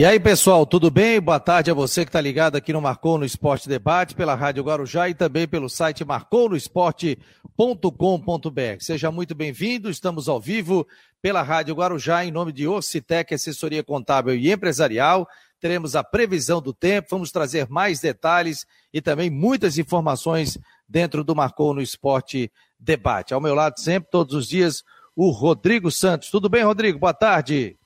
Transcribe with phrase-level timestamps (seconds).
[0.00, 1.20] E aí, pessoal, tudo bem?
[1.20, 4.62] Boa tarde a você que está ligado aqui no Marcou no Esporte Debate, pela Rádio
[4.62, 8.78] Guarujá e também pelo site marconosport.com.br.
[8.78, 10.88] Seja muito bem-vindo, estamos ao vivo
[11.20, 15.28] pela Rádio Guarujá em nome de Orcitec, assessoria contábil e empresarial.
[15.60, 20.56] Teremos a previsão do tempo, vamos trazer mais detalhes e também muitas informações
[20.88, 23.34] dentro do Marcou no Esporte Debate.
[23.34, 24.82] Ao meu lado sempre, todos os dias,
[25.14, 26.30] o Rodrigo Santos.
[26.30, 26.98] Tudo bem, Rodrigo?
[26.98, 27.76] Boa tarde.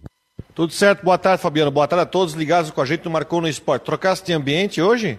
[0.55, 1.69] Tudo certo, boa tarde, Fabiano.
[1.69, 3.83] Boa tarde a todos ligados com a gente no Marcou no Esporte.
[3.83, 5.19] Trocasse de ambiente hoje?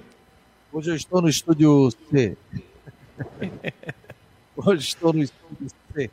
[0.71, 2.37] Hoje eu estou no estúdio C.
[4.55, 6.09] hoje estou no estúdio C.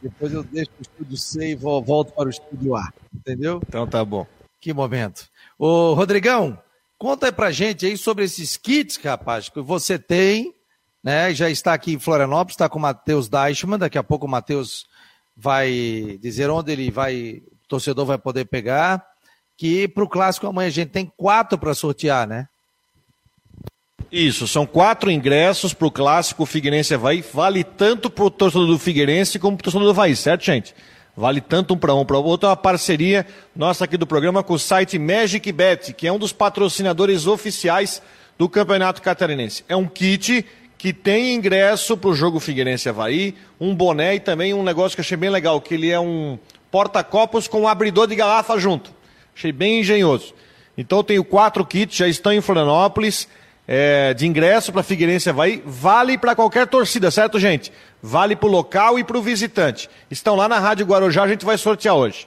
[0.00, 2.92] Depois eu deixo o estúdio C e volto para o estúdio A.
[3.12, 3.60] Entendeu?
[3.66, 4.24] Então tá bom.
[4.60, 5.28] Que momento.
[5.58, 6.56] Ô, Rodrigão,
[6.96, 10.54] conta aí pra gente aí sobre esses kits, rapaz, que você tem,
[11.02, 11.34] né?
[11.34, 13.80] Já está aqui em Florianópolis, está com o Matheus Deichmann.
[13.80, 14.86] Daqui a pouco o Matheus
[15.36, 19.02] vai dizer onde ele vai torcedor vai poder pegar.
[19.56, 22.46] Que para o clássico amanhã a gente tem quatro para sortear, né?
[24.10, 27.24] Isso, são quatro ingressos para o clássico Figueirense Havaí.
[27.32, 30.74] Vale tanto para o torcedor do Figueirense como para o torcedor do Havaí, certo, gente?
[31.16, 32.46] Vale tanto um para um para o outro.
[32.46, 36.18] É uma parceria nossa aqui do programa com o site Magic Bet, que é um
[36.18, 38.02] dos patrocinadores oficiais
[38.36, 39.64] do Campeonato Catarinense.
[39.68, 40.44] É um kit
[40.76, 45.00] que tem ingresso para o jogo Figueirense Havaí, um boné e também um negócio que
[45.00, 46.38] eu achei bem legal, que ele é um
[46.72, 48.90] porta-copos com um abridor de garrafa junto.
[49.36, 50.34] Achei bem engenhoso.
[50.76, 53.28] Então eu tenho quatro kits, já estão em Florianópolis,
[53.68, 55.62] é, de ingresso para Figueirense Havaí.
[55.66, 57.70] Vale para qualquer torcida, certo, gente?
[58.02, 59.88] Vale para o local e para o visitante.
[60.10, 62.26] Estão lá na Rádio Guarujá, a gente vai sortear hoje.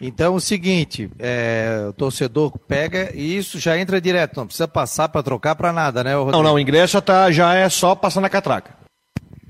[0.00, 4.66] Então é o seguinte, é, o torcedor pega e isso já entra direto, não precisa
[4.66, 6.14] passar para trocar para nada, né?
[6.14, 6.32] Rodrigo?
[6.32, 8.79] Não, não, o ingresso já, tá, já é só passar na catraca.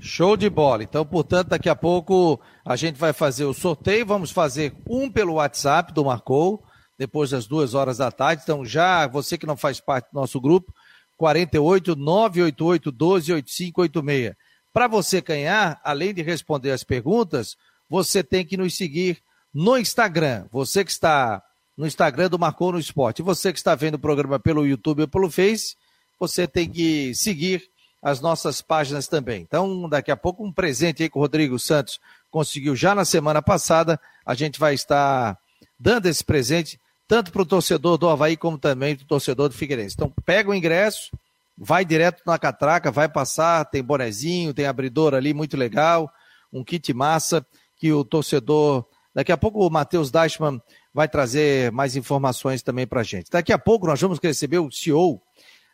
[0.03, 0.81] Show de bola.
[0.83, 4.03] Então, portanto, daqui a pouco a gente vai fazer o sorteio.
[4.03, 6.63] Vamos fazer um pelo WhatsApp do Marcou,
[6.97, 8.41] depois das duas horas da tarde.
[8.43, 10.73] Então, já você que não faz parte do nosso grupo,
[11.17, 14.35] 48 988 12 8586.
[14.73, 17.55] Para você ganhar, além de responder as perguntas,
[17.87, 19.21] você tem que nos seguir
[19.53, 20.47] no Instagram.
[20.51, 21.43] Você que está
[21.77, 23.21] no Instagram do Marcou no Esporte.
[23.21, 25.75] Você que está vendo o programa pelo YouTube ou pelo Face,
[26.19, 27.70] você tem que seguir
[28.01, 29.41] as nossas páginas também.
[29.41, 31.99] Então, daqui a pouco, um presente aí que o Rodrigo Santos
[32.31, 33.99] conseguiu já na semana passada.
[34.25, 35.37] A gente vai estar
[35.79, 39.55] dando esse presente tanto para o torcedor do Havaí como também para o torcedor do
[39.55, 39.95] Figueirense.
[39.95, 41.11] Então, pega o ingresso,
[41.57, 46.11] vai direto na catraca, vai passar, tem bonezinho, tem abridor ali, muito legal,
[46.51, 47.45] um kit massa
[47.77, 48.85] que o torcedor.
[49.13, 50.61] Daqui a pouco o Matheus Dashman
[50.93, 53.29] vai trazer mais informações também para a gente.
[53.29, 55.21] Daqui a pouco nós vamos receber o CEO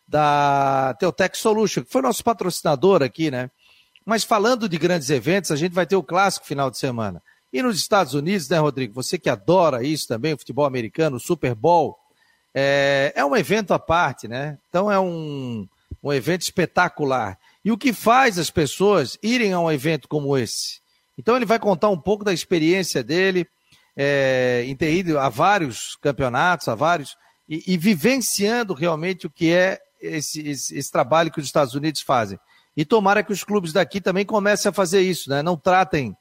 [0.07, 3.51] da Teutec Solution, que foi nosso patrocinador aqui, né?
[4.05, 7.21] Mas falando de grandes eventos, a gente vai ter o clássico final de semana.
[7.51, 8.93] E nos Estados Unidos, né, Rodrigo?
[8.93, 11.97] Você que adora isso também, o futebol americano, o Super Bowl,
[12.53, 14.57] é, é um evento à parte, né?
[14.69, 15.67] Então é um,
[16.01, 17.37] um evento espetacular.
[17.63, 20.79] E o que faz as pessoas irem a um evento como esse?
[21.17, 23.45] Então ele vai contar um pouco da experiência dele,
[23.95, 27.17] é, em ter ido a vários campeonatos, a vários,
[27.49, 32.01] e, e vivenciando realmente o que é esse, esse, esse, trabalho que os Estados Unidos
[32.01, 32.39] fazem.
[32.75, 35.41] E tomara que os clubes daqui também comecem a fazer isso, né?
[35.41, 36.15] Não tratem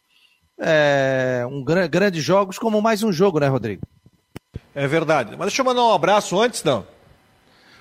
[0.58, 3.82] é, um grandes jogos como mais um jogo, né, Rodrigo?
[4.74, 5.30] É verdade.
[5.36, 6.86] Mas deixa eu mandar um abraço antes, não.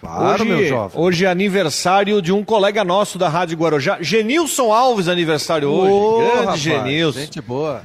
[0.02, 1.02] Claro, hoje, meu jovem.
[1.02, 6.26] Hoje é aniversário de um colega nosso da Rádio Guarujá, Genilson Alves, aniversário hoje.
[6.26, 7.20] Grande rapaz, Genilson.
[7.20, 7.82] Gente boa.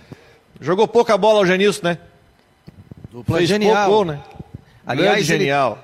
[0.60, 1.98] Jogou pouca bola o Genilson, né?
[3.10, 3.88] Dupla Fez genial.
[3.88, 4.20] pouco, né?
[4.86, 5.78] Aliás, Grande genial.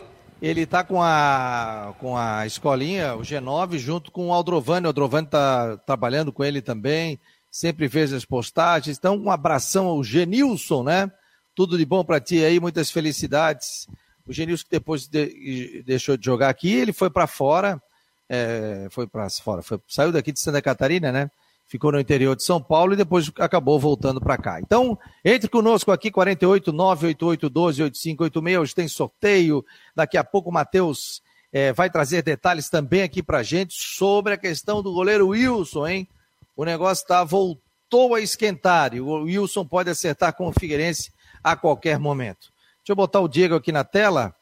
[0.46, 4.86] Ele está com a, com a escolinha, o G9, junto com o Aldrovani.
[4.86, 7.18] O Aldrovani está trabalhando com ele também,
[7.50, 8.96] sempre fez as postagens.
[8.96, 11.10] Então, um abração ao Genilson, né?
[11.52, 13.88] Tudo de bom para ti aí, muitas felicidades.
[14.24, 17.82] O Genilson que depois de, deixou de jogar aqui, ele foi para fora,
[18.28, 21.28] é, foi para fora, foi, saiu daqui de Santa Catarina, né?
[21.66, 24.60] Ficou no interior de São Paulo e depois acabou voltando para cá.
[24.60, 28.58] Então, entre conosco aqui, 48 988 12 8586.
[28.58, 29.64] Hoje tem sorteio.
[29.94, 31.22] Daqui a pouco o Matheus
[31.52, 36.08] é, vai trazer detalhes também aqui para gente sobre a questão do goleiro Wilson, hein?
[36.56, 41.12] O negócio tá, voltou a esquentar e o Wilson pode acertar com o Figueirense
[41.42, 42.50] a qualquer momento.
[42.78, 44.34] Deixa eu botar o Diego aqui na tela.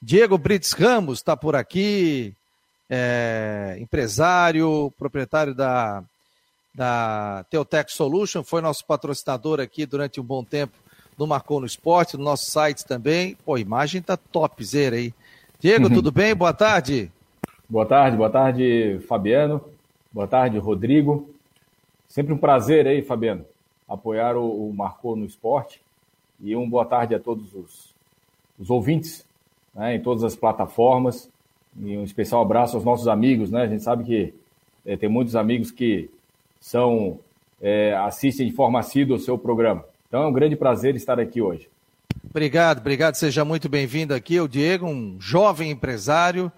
[0.00, 2.34] Diego Brits Ramos está por aqui,
[2.88, 6.02] é, empresário, proprietário da
[6.74, 10.72] da Teotech Solution, foi nosso patrocinador aqui durante um bom tempo
[11.18, 13.36] no Marcou no Esporte, no nosso site também.
[13.44, 15.12] Pô, a imagem tá topzera aí.
[15.58, 15.92] Diego, uhum.
[15.94, 16.34] tudo bem?
[16.34, 17.12] Boa tarde.
[17.68, 19.62] Boa tarde, boa tarde, Fabiano.
[20.10, 21.28] Boa tarde, Rodrigo.
[22.08, 23.44] Sempre um prazer aí, Fabiano,
[23.88, 25.80] apoiar o, o Marcou no Esporte.
[26.40, 27.94] E um boa tarde a todos os,
[28.58, 29.24] os ouvintes
[29.74, 31.28] né, em todas as plataformas.
[31.78, 33.62] E um especial abraço aos nossos amigos, né?
[33.62, 34.34] A gente sabe que
[34.84, 36.10] é, tem muitos amigos que
[36.60, 37.18] são
[37.60, 39.84] é, assistem de forma assídua o seu programa.
[40.08, 41.68] Então é um grande prazer estar aqui hoje.
[42.28, 43.14] Obrigado, obrigado.
[43.14, 44.38] Seja muito bem-vindo aqui.
[44.40, 46.52] O Diego, um jovem empresário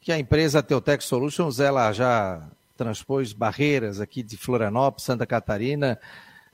[0.00, 2.42] que a empresa Teutec Solutions ela já
[2.76, 5.98] transpôs barreiras aqui de Florianópolis, Santa Catarina,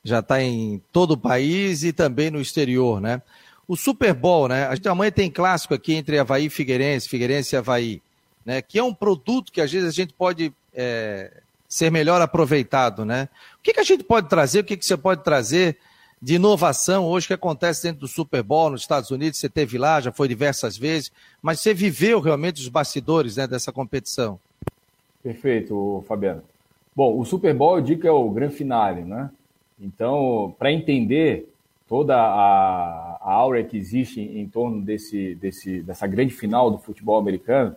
[0.02, 3.20] já está em todo o país e também no exterior, né?
[3.68, 4.66] O Super Bowl, né?
[4.66, 8.02] A gente amanhã tem clássico aqui entre Havaí e Figueirense, Figueirense e Havaí,
[8.44, 8.62] né?
[8.62, 11.42] Que é um produto que às vezes a gente pode é,
[11.74, 13.28] ser melhor aproveitado, né?
[13.58, 14.60] O que, que a gente pode trazer?
[14.60, 15.76] O que, que você pode trazer
[16.22, 19.40] de inovação hoje que acontece dentro do Super Bowl nos Estados Unidos?
[19.40, 21.10] Você teve lá, já foi diversas vezes,
[21.42, 24.38] mas você viveu realmente os bastidores né, dessa competição.
[25.20, 26.44] Perfeito, Fabiano.
[26.94, 29.28] Bom, o Super Bowl eu digo que é o grande finale, né?
[29.80, 31.52] Então, para entender
[31.88, 37.18] toda a, a aura que existe em, torno desse, desse, dessa grande final do futebol
[37.18, 37.74] americano,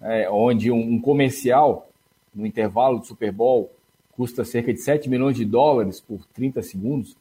[0.00, 1.90] é, onde um, um, comercial
[2.34, 3.70] no intervalo do Super Bowl
[4.12, 7.16] custa cerca de 7 milhões de dólares por 30 segundos,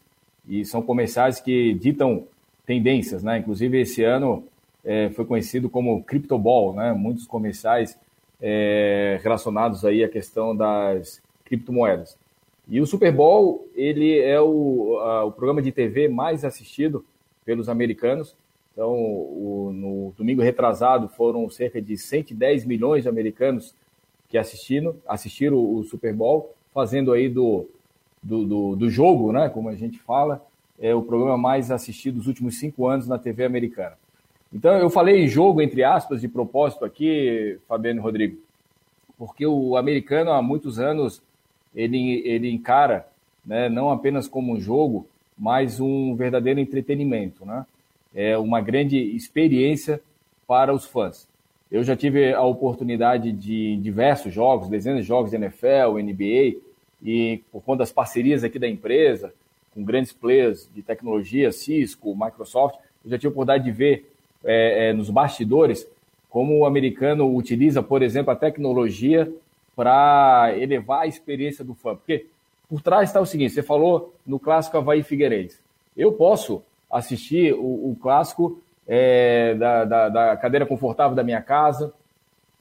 [0.47, 2.27] e são comerciais que ditam
[2.65, 3.39] tendências, né?
[3.39, 4.43] Inclusive, esse ano
[4.83, 6.93] é, foi conhecido como Crypto Ball, né?
[6.93, 7.97] Muitos comerciais
[8.41, 12.17] é, relacionados aí à questão das criptomoedas.
[12.67, 17.05] E o Super Bowl, ele é o, a, o programa de TV mais assistido
[17.45, 18.35] pelos americanos.
[18.71, 23.75] Então, o, no domingo retrasado foram cerca de 110 milhões de americanos
[24.33, 27.69] que assistiram, assistiram o Super Bowl, fazendo aí do,
[28.19, 30.43] do, do, do jogo, né, como a gente fala,
[30.79, 33.95] é o programa mais assistido dos últimos cinco anos na TV americana.
[34.51, 38.39] Então, eu falei jogo, entre aspas, de propósito aqui, Fabiano Rodrigo,
[39.19, 41.21] porque o americano há muitos anos
[41.75, 43.07] ele, ele encara
[43.45, 45.05] né, não apenas como um jogo,
[45.37, 47.67] mas um verdadeiro entretenimento, né?
[48.15, 50.01] É uma grande experiência
[50.47, 51.27] para os fãs.
[51.73, 56.59] Eu já tive a oportunidade de diversos jogos, dezenas de jogos de NFL, NBA,
[57.01, 59.33] e por conta das parcerias aqui da empresa,
[59.73, 64.07] com grandes players de tecnologia, Cisco, Microsoft, eu já tive a oportunidade de ver
[64.43, 65.87] é, é, nos bastidores
[66.29, 69.33] como o americano utiliza, por exemplo, a tecnologia
[69.75, 71.95] para elevar a experiência do fã.
[71.95, 72.27] Porque
[72.69, 75.57] por trás está o seguinte: você falou no clássico Havaí Figueirense.
[75.97, 76.61] Eu posso
[76.91, 81.93] assistir o, o clássico é, da, da, da, cadeira confortável da minha casa,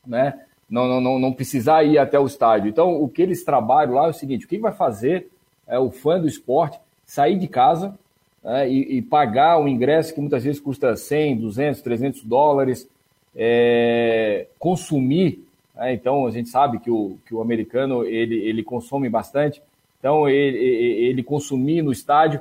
[0.07, 0.41] né?
[0.69, 2.69] Não, não, não, não, precisar ir até o estádio.
[2.69, 5.29] Então, o que eles trabalham lá é o seguinte: o que vai fazer
[5.67, 7.99] é, o fã do esporte sair de casa
[8.45, 12.89] é, e, e, pagar um ingresso que muitas vezes custa 100, 200, 300 dólares,
[13.37, 15.93] é, consumir né?
[15.93, 19.63] Então, a gente sabe que o, que o americano ele, ele consome bastante.
[19.99, 22.41] Então, ele, ele consumir no estádio.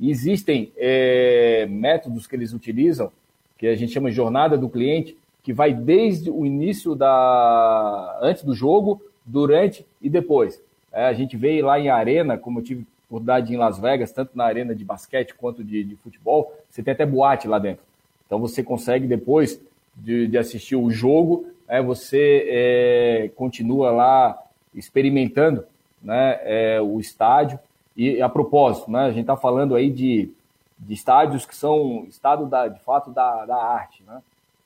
[0.00, 3.12] Existem é, métodos que eles utilizam,
[3.62, 8.42] que a gente chama de jornada do cliente, que vai desde o início da antes
[8.42, 10.60] do jogo, durante e depois.
[10.92, 14.36] É, a gente veio lá em arena, como eu tive oportunidade em Las Vegas, tanto
[14.36, 17.84] na arena de basquete quanto de, de futebol, você tem até boate lá dentro.
[18.26, 19.60] Então você consegue depois
[19.94, 24.42] de, de assistir o jogo, é, você é, continua lá
[24.74, 25.64] experimentando
[26.02, 27.60] né, é, o estádio.
[27.96, 30.30] E a propósito, né, a gente está falando aí de,
[30.86, 34.02] de estádios que são estado da, de fato da, da arte.
[34.06, 34.20] Né?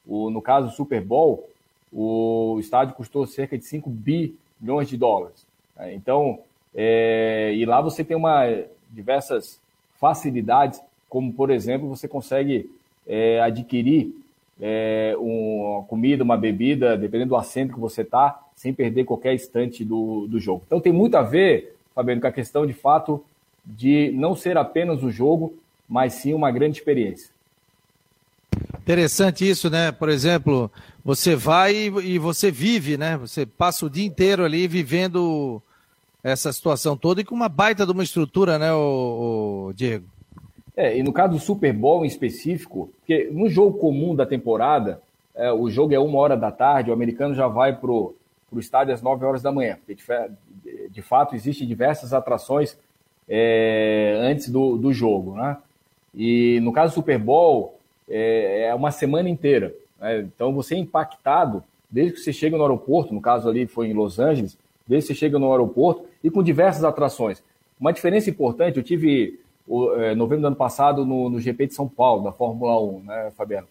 [0.06, 1.48] O, no caso do Super Bowl,
[1.92, 5.46] o estádio custou cerca de 5 bilhões de dólares.
[5.76, 5.94] Né?
[5.94, 6.40] Então,
[6.74, 8.44] é, e lá você tem uma,
[8.90, 9.60] diversas
[10.00, 12.70] facilidades, como por exemplo, você consegue
[13.06, 14.14] é, adquirir
[14.60, 19.84] é, uma comida, uma bebida, dependendo do assento que você está, sem perder qualquer instante
[19.84, 20.62] do, do jogo.
[20.66, 23.22] Então tem muito a ver, Fabiano, com a questão de fato
[23.64, 25.54] de não ser apenas o jogo,
[25.88, 27.30] mas sim uma grande experiência.
[28.78, 29.90] Interessante isso, né?
[29.92, 30.70] Por exemplo,
[31.04, 33.16] você vai e você vive, né?
[33.16, 35.60] Você passa o dia inteiro ali vivendo
[36.22, 40.06] essa situação toda e com uma baita de uma estrutura, né, o, Diego?
[40.76, 45.00] É, e no caso do Super Bowl em específico, porque no jogo comum da temporada,
[45.36, 48.14] é, o jogo é uma hora da tarde, o americano já vai para o
[48.58, 49.78] estádio às 9 horas da manhã.
[49.86, 50.02] Porque
[50.64, 52.76] de, de fato, existem diversas atrações
[53.28, 55.36] é, antes do, do jogo.
[55.36, 55.56] Né?
[56.16, 59.74] E no caso do Super Bowl, é, é uma semana inteira.
[60.00, 60.20] Né?
[60.20, 63.92] Então você é impactado desde que você chega no aeroporto, no caso ali foi em
[63.92, 64.56] Los Angeles,
[64.86, 67.42] desde que você chega no aeroporto e com diversas atrações.
[67.78, 71.74] Uma diferença importante, eu tive o, é, novembro do ano passado no, no, GP de
[71.74, 73.66] São Paulo, da Fórmula 1, né, Fabiano?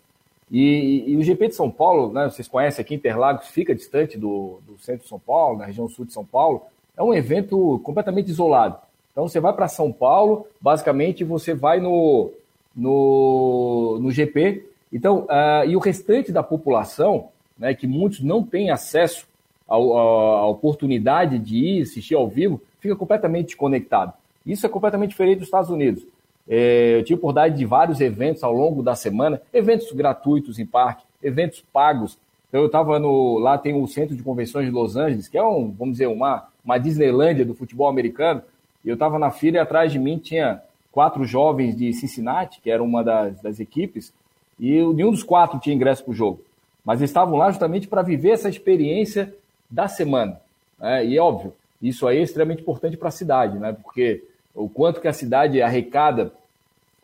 [0.52, 4.60] E, e, o GP de São Paulo, né, vocês conhecem aqui, Interlagos fica distante do,
[4.68, 6.64] do centro de São Paulo, na região sul de São Paulo,
[6.96, 8.78] é um evento completamente isolado.
[9.16, 12.34] Então você vai para São Paulo, basicamente você vai no,
[12.76, 18.72] no, no GP Então, uh, e o restante da população, né, que muitos não têm
[18.72, 19.26] acesso
[19.66, 24.12] à oportunidade de ir assistir ao vivo, fica completamente desconectado.
[24.46, 26.06] Isso é completamente diferente dos Estados Unidos.
[26.46, 31.06] É, eu tive oportunidade de vários eventos ao longo da semana, eventos gratuitos em parque,
[31.24, 32.18] eventos pagos.
[32.50, 33.40] Então eu estava no.
[33.40, 36.48] Lá tem o Centro de Convenções de Los Angeles, que é um, vamos dizer, uma,
[36.64, 38.44] uma Disneylândia do futebol americano.
[38.86, 40.62] Eu estava na fila e atrás de mim tinha
[40.92, 44.14] quatro jovens de Cincinnati, que era uma das, das equipes,
[44.60, 46.42] e nenhum dos quatro tinha ingresso para o jogo.
[46.84, 49.34] Mas eles estavam lá justamente para viver essa experiência
[49.70, 50.40] da semana.
[50.80, 51.06] Né?
[51.08, 53.74] E é óbvio, isso aí é extremamente importante para a cidade, né?
[53.74, 54.24] porque
[54.54, 56.32] o quanto que a cidade arrecada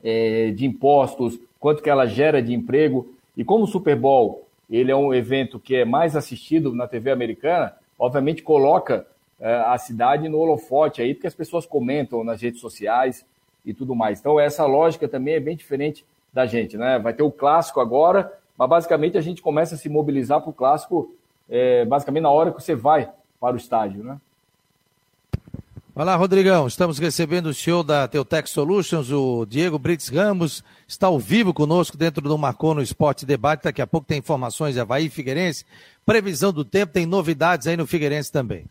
[0.03, 3.13] é, de impostos, quanto que ela gera de emprego.
[3.35, 7.11] E como o Super Bowl ele é um evento que é mais assistido na TV
[7.11, 9.05] americana, obviamente coloca
[9.41, 13.25] a cidade no holofote aí, porque as pessoas comentam nas redes sociais
[13.65, 14.19] e tudo mais.
[14.19, 16.99] Então essa lógica também é bem diferente da gente, né?
[16.99, 20.53] Vai ter o clássico agora, mas basicamente a gente começa a se mobilizar para o
[20.53, 21.13] clássico
[21.49, 24.17] é, basicamente na hora que você vai para o estádio, né?
[25.93, 26.67] Olá, Rodrigão.
[26.67, 31.97] Estamos recebendo o senhor da Teutec Solutions, o Diego Brits Ramos, está ao vivo conosco
[31.97, 33.65] dentro do Marcou no Esporte Debate.
[33.65, 35.65] Daqui a pouco tem informações de Havaí Figueirense.
[36.05, 38.65] Previsão do tempo, tem novidades aí no Figueirense também.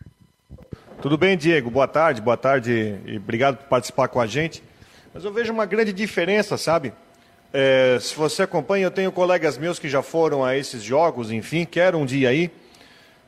[1.01, 1.71] Tudo bem, Diego?
[1.71, 4.63] Boa tarde, boa tarde e obrigado por participar com a gente.
[5.15, 6.93] Mas eu vejo uma grande diferença, sabe?
[7.55, 11.65] É, se você acompanha, eu tenho colegas meus que já foram a esses jogos, enfim,
[11.65, 12.51] quero um dia aí.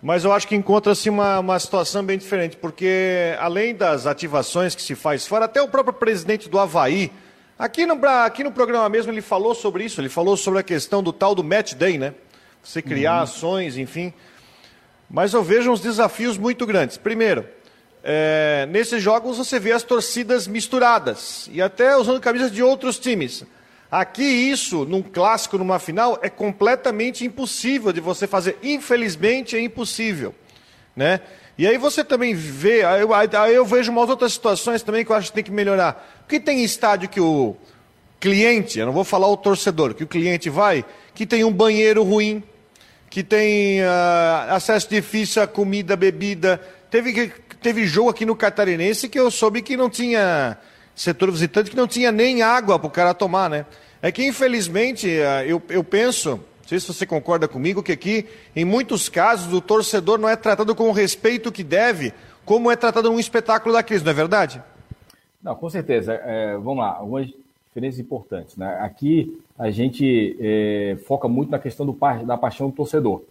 [0.03, 4.83] Mas eu acho que encontra-se uma, uma situação bem diferente, porque além das ativações que
[4.83, 7.11] se faz fora, até o próprio presidente do Havaí,
[7.59, 11.03] aqui no, aqui no programa mesmo ele falou sobre isso, ele falou sobre a questão
[11.03, 12.13] do tal do match day, né?
[12.63, 13.23] Você criar uhum.
[13.23, 14.13] ações, enfim.
[15.09, 16.99] Mas eu vejo uns desafios muito grandes.
[16.99, 17.47] Primeiro,
[18.03, 23.45] é, nesses jogos você vê as torcidas misturadas e até usando camisas de outros times.
[23.91, 28.59] Aqui isso, num clássico, numa final, é completamente impossível de você fazer.
[28.63, 30.35] Infelizmente é impossível,
[30.97, 31.21] né?
[31.59, 35.13] E aí você também vê, aí eu, aí eu vejo umas outras situações também que
[35.13, 36.23] eu acho que tem que melhorar.
[36.23, 37.55] Porque tem estádio que o
[38.19, 42.03] cliente, eu não vou falar o torcedor, que o cliente vai, que tem um banheiro
[42.03, 42.43] ruim,
[43.11, 46.59] que tem uh, acesso difícil a comida, bebida.
[46.91, 50.59] Teve, teve jogo aqui no Catarinense que eu soube que não tinha
[50.95, 53.65] setor visitante, que não tinha nem água para o cara tomar, né?
[54.01, 58.27] É que, infelizmente, eh, eu, eu penso, não sei se você concorda comigo, que aqui,
[58.55, 62.13] em muitos casos, o torcedor não é tratado com o respeito que deve,
[62.45, 64.61] como é tratado num espetáculo da crise, não é verdade?
[65.43, 66.15] Não, com certeza.
[66.15, 67.29] É, vamos lá, algumas
[67.69, 68.57] diferenças importantes.
[68.57, 68.77] Né?
[68.81, 73.23] Aqui a gente é, foca muito na questão do, da paixão do torcedor.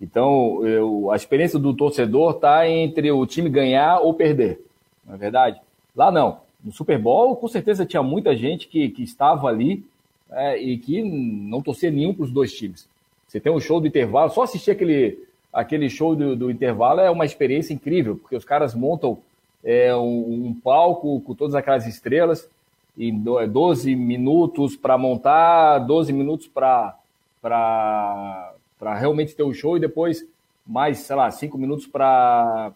[0.00, 4.60] Então, eu, a experiência do torcedor está entre o time ganhar ou perder,
[5.04, 5.60] não é verdade?
[5.94, 9.84] Lá não no Super Bowl, com certeza tinha muita gente que, que estava ali
[10.30, 12.88] é, e que não torcia nenhum para os dois times.
[13.26, 15.18] Você tem um show do intervalo, só assistir aquele,
[15.52, 19.18] aquele show do, do intervalo é uma experiência incrível, porque os caras montam
[19.62, 22.48] é, um, um, palco com todas aquelas estrelas,
[22.96, 26.94] e 12 é, minutos para montar, 12 minutos para
[28.80, 30.24] realmente ter o show e depois
[30.66, 32.72] mais, sei lá, 5 minutos para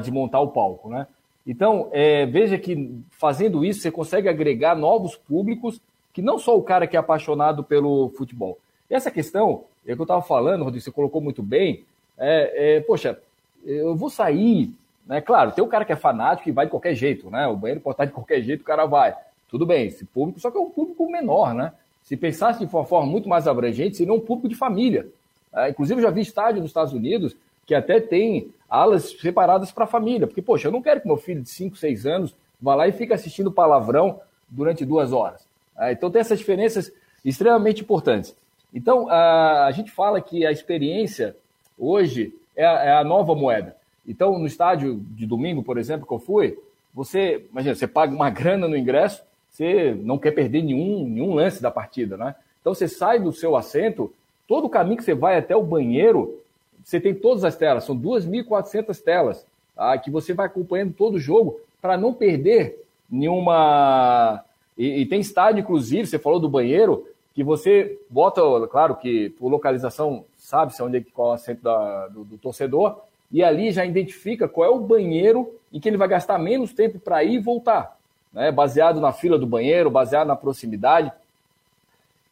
[0.00, 1.06] desmontar o palco, né?
[1.46, 5.80] Então, é, veja que fazendo isso você consegue agregar novos públicos,
[6.12, 8.58] que não só o cara que é apaixonado pelo futebol.
[8.90, 11.84] E essa questão, é que eu estava falando, Rodrigo, você colocou muito bem,
[12.18, 13.18] é, é, poxa,
[13.64, 14.70] eu vou sair,
[15.06, 15.22] né?
[15.22, 17.46] Claro, tem o cara que é fanático e vai de qualquer jeito, né?
[17.46, 19.14] O banheiro pode estar de qualquer jeito, o cara vai.
[19.48, 21.72] Tudo bem, esse público, só que é um público menor, né?
[22.02, 25.08] Se pensasse de uma forma muito mais abrangente, seria um público de família.
[25.54, 27.36] É, inclusive, já vi estádio nos Estados Unidos
[27.66, 30.26] que até tem alas separadas para a família.
[30.26, 32.92] Porque, poxa, eu não quero que meu filho de 5, 6 anos vá lá e
[32.92, 35.46] fique assistindo palavrão durante duas horas.
[35.76, 36.90] Ah, então, tem essas diferenças
[37.24, 38.34] extremamente importantes.
[38.72, 41.36] Então, a, gente fala que a experiência
[41.78, 43.76] hoje é a, é a nova moeda.
[44.06, 46.58] Então, no estádio de domingo, por exemplo, que eu fui,
[46.92, 51.62] você, imagina, você paga uma grana no ingresso, você não quer perder nenhum, nenhum lance
[51.62, 52.34] da partida, né?
[52.60, 54.12] Então, você sai do seu assento,
[54.48, 56.40] todo o caminho que você vai até o banheiro,
[56.82, 59.44] você tem todas as telas, são 2.400 telas,
[59.76, 59.96] tá?
[59.98, 64.42] que você vai acompanhando todo o jogo para não perder nenhuma.
[64.76, 69.48] E, e, tem estádio, inclusive, você falou do banheiro, que você bota, claro que por
[69.48, 73.00] localização sabe-se onde é qual é o assento da, do, do torcedor,
[73.30, 76.98] e ali já identifica qual é o banheiro em que ele vai gastar menos tempo
[76.98, 77.96] para ir e voltar,
[78.32, 78.50] né?
[78.50, 81.12] baseado na fila do banheiro, baseado na proximidade.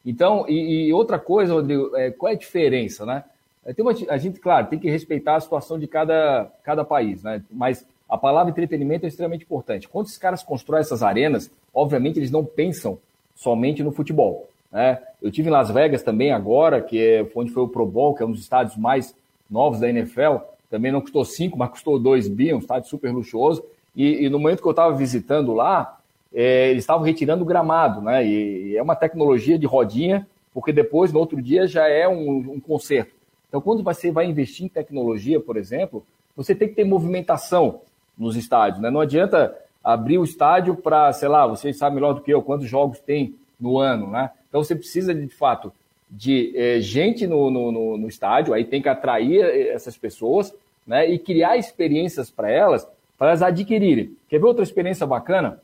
[0.07, 3.25] Então, e, e outra coisa, Rodrigo, é, qual é a diferença, né?
[3.65, 7.21] É, tem uma, a gente, claro, tem que respeitar a situação de cada, cada país,
[7.21, 7.43] né?
[7.51, 9.89] Mas a palavra entretenimento é extremamente importante.
[9.89, 12.97] Quando esses caras constroem essas arenas, obviamente eles não pensam
[13.35, 14.47] somente no futebol.
[14.71, 14.97] Né?
[15.21, 18.23] Eu tive em Las Vegas também agora, que é onde foi o Pro Bowl, que
[18.23, 19.13] é um dos estádios mais
[19.51, 20.37] novos da NFL.
[20.69, 23.61] Também não custou 5, mas custou 2 bi, um estádio super luxuoso.
[23.93, 25.96] E, e no momento que eu estava visitando lá,
[26.33, 28.25] é, eles estavam retirando o gramado, né?
[28.25, 32.59] E, é uma tecnologia de rodinha, porque depois, no outro dia, já é um, um
[32.59, 33.11] conserto.
[33.47, 36.05] Então, quando você vai investir em tecnologia, por exemplo,
[36.35, 37.81] você tem que ter movimentação
[38.17, 38.81] nos estádios.
[38.81, 38.89] Né?
[38.89, 42.67] Não adianta abrir o estádio para, sei lá, vocês sabem melhor do que eu, quantos
[42.67, 44.31] jogos tem no ano, né?
[44.49, 45.71] Então você precisa, de fato,
[46.09, 50.53] de é, gente no, no, no, estádio, aí tem que atrair eh, essas pessoas,
[50.85, 51.09] né?
[51.09, 54.15] E criar experiências para elas, para elas adquirirem.
[54.29, 55.61] Quer ver outra experiência bacana?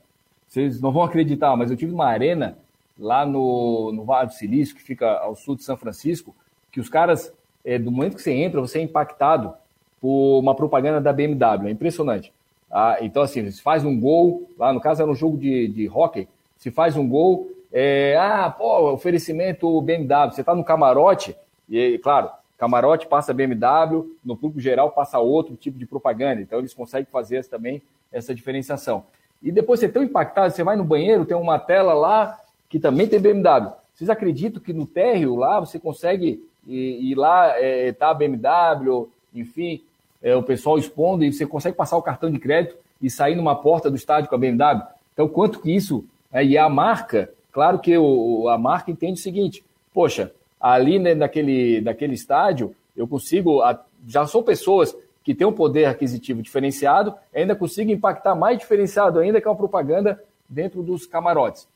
[0.53, 2.59] Vocês não vão acreditar, mas eu tive uma arena
[2.99, 6.35] lá no, no Vale do Silício, que fica ao sul de São Francisco,
[6.71, 7.33] que os caras,
[7.65, 9.55] é, do momento que você entra, você é impactado
[9.99, 11.69] por uma propaganda da BMW.
[11.69, 12.31] É impressionante.
[12.69, 15.89] Ah, então, assim, se faz um gol, lá no caso era um jogo de, de
[15.89, 16.27] hockey,
[16.59, 21.35] se faz um gol, é, ah, pô, oferecimento BMW, você está no camarote,
[21.67, 22.29] e claro,
[22.59, 27.43] camarote passa BMW, no público geral passa outro tipo de propaganda, então eles conseguem fazer
[27.45, 27.81] também
[28.11, 29.03] essa diferenciação.
[29.43, 32.79] E depois você é tão impactado, você vai no banheiro, tem uma tela lá que
[32.79, 33.73] também tem BMW.
[33.93, 39.09] Vocês acreditam que no térreo lá você consegue ir, ir lá, é, tá a BMW,
[39.35, 39.81] enfim,
[40.21, 43.55] é, o pessoal expondo e você consegue passar o cartão de crédito e sair numa
[43.55, 44.81] porta do estádio com a BMW?
[45.13, 49.23] Então, quanto que isso, é, e a marca Claro que o, a marca entende o
[49.23, 53.61] seguinte: poxa, ali né, naquele, naquele estádio, eu consigo.
[54.05, 59.39] Já são pessoas que têm um poder aquisitivo diferenciado, ainda consigo impactar mais diferenciado ainda
[59.39, 61.67] que uma propaganda dentro dos camarotes.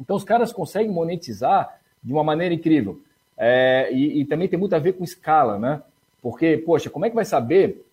[0.00, 3.00] Então, os caras conseguem monetizar de uma maneira incrível.
[3.36, 5.82] É, e, e, também tem muito a ver com escala, né?
[6.22, 7.84] Porque, poxa, como é que vai saber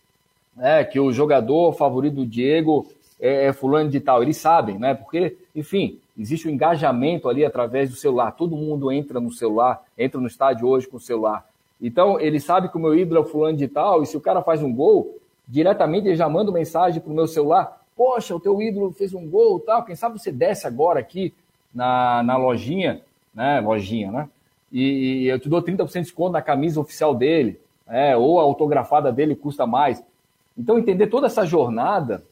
[0.60, 2.88] é, que o jogador favorito do Diego
[3.20, 4.22] é, é fulano de tal?
[4.22, 4.94] Eles sabem, né?
[4.94, 8.32] Porque, enfim, existe o um engajamento ali através do celular.
[8.32, 11.46] Todo mundo entra no celular, entra no estádio hoje com o celular.
[11.84, 14.22] Então, ele sabe que o meu ídolo é o fulano de tal, e se o
[14.22, 18.34] cara faz um gol, diretamente ele já manda uma mensagem para o meu celular: Poxa,
[18.34, 21.34] o teu ídolo fez um gol tal, quem sabe você desce agora aqui
[21.76, 23.02] na, na lojinha,
[23.36, 23.60] né?
[23.60, 24.30] Lojinha, né?
[24.72, 28.18] E, e eu te dou 30% de desconto na camisa oficial dele, né?
[28.18, 30.02] ou a autografada dele custa mais.
[30.58, 32.24] Então, entender toda essa jornada,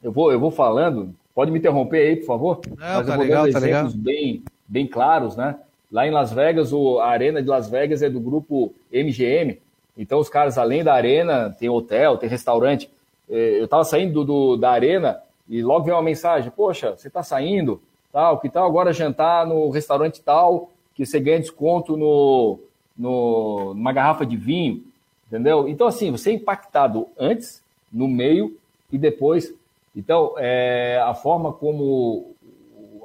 [0.00, 2.60] eu vou, eu vou falando, Pode me interromper aí, por favor?
[2.68, 5.56] Não, Mas tá eu vou legal, dando tá exemplos bem, bem claros, né?
[5.94, 9.60] Lá em Las Vegas, o, a Arena de Las Vegas é do grupo MGM.
[9.96, 12.90] Então, os caras, além da arena, tem hotel, tem restaurante.
[13.30, 17.22] É, eu estava saindo do, da arena e logo veio uma mensagem: Poxa, você está
[17.22, 17.80] saindo,
[18.12, 22.58] tal, que tal agora jantar no restaurante tal, que você ganha desconto no,
[22.98, 24.82] no, numa garrafa de vinho,
[25.28, 25.68] entendeu?
[25.68, 28.56] Então, assim, você é impactado antes, no meio
[28.90, 29.54] e depois
[29.96, 32.34] então, é, a forma como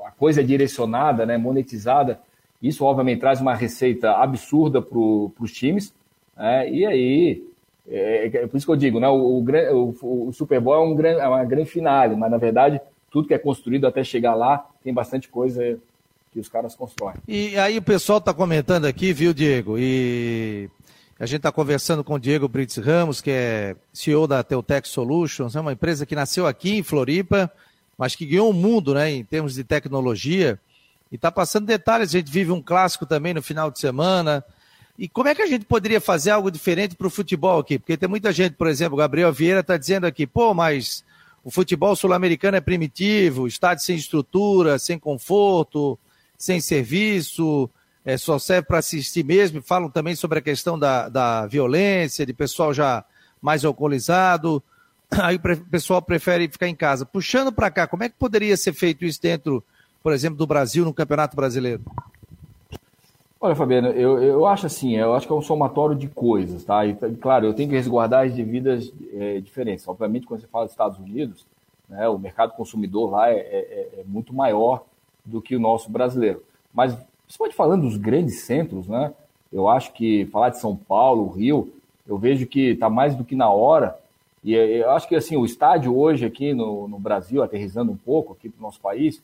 [0.05, 2.19] a coisa é direcionada, né, monetizada,
[2.61, 5.93] isso obviamente traz uma receita absurda para os times.
[6.35, 7.43] Né, e aí,
[7.87, 10.95] é, é, por isso que eu digo, né, o, o, o Super Bowl é, um
[10.95, 12.79] gran, é uma grande finale, mas na verdade,
[13.11, 15.79] tudo que é construído até chegar lá, tem bastante coisa
[16.31, 17.15] que os caras constroem.
[17.27, 19.77] E aí o pessoal está comentando aqui, viu, Diego?
[19.77, 20.69] E
[21.19, 25.55] a gente está conversando com o Diego Brits Ramos, que é CEO da Teutec Solutions,
[25.55, 27.51] é uma empresa que nasceu aqui em Floripa,
[27.97, 30.59] mas que ganhou o mundo né, em termos de tecnologia.
[31.11, 34.43] E está passando detalhes, a gente vive um clássico também no final de semana.
[34.97, 37.79] E como é que a gente poderia fazer algo diferente para o futebol aqui?
[37.79, 41.03] Porque tem muita gente, por exemplo, Gabriel Vieira está dizendo aqui, pô, mas
[41.43, 45.97] o futebol sul-americano é primitivo, estádio sem estrutura, sem conforto,
[46.37, 47.69] sem serviço,
[48.03, 49.61] é, só serve para assistir mesmo.
[49.61, 53.03] Falam também sobre a questão da, da violência, de pessoal já
[53.41, 54.61] mais alcoolizado.
[55.11, 57.05] Aí o pessoal prefere ficar em casa.
[57.05, 59.63] Puxando para cá, como é que poderia ser feito isso dentro,
[60.01, 61.81] por exemplo, do Brasil no Campeonato Brasileiro?
[63.41, 66.85] Olha, Fabiano, eu, eu acho assim, eu acho que é um somatório de coisas, tá?
[66.85, 69.87] E, claro, eu tenho que resguardar as devidas é, diferenças.
[69.87, 71.45] Obviamente, quando você fala dos Estados Unidos,
[71.87, 74.83] né, o mercado consumidor lá é, é, é muito maior
[75.23, 76.43] do que o nosso brasileiro.
[76.73, 76.95] Mas
[77.29, 79.13] principalmente falando dos grandes centros, né?
[79.53, 81.71] Eu acho que falar de São Paulo, Rio,
[82.07, 83.97] eu vejo que está mais do que na hora.
[84.43, 88.33] E eu acho que assim o estádio hoje aqui no, no Brasil, aterrizando um pouco
[88.33, 89.21] aqui para o nosso país,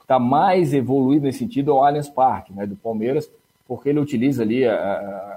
[0.00, 3.30] está mais evoluído nesse sentido é o Allianz Parque, né, do Palmeiras,
[3.66, 4.74] porque ele utiliza ali a,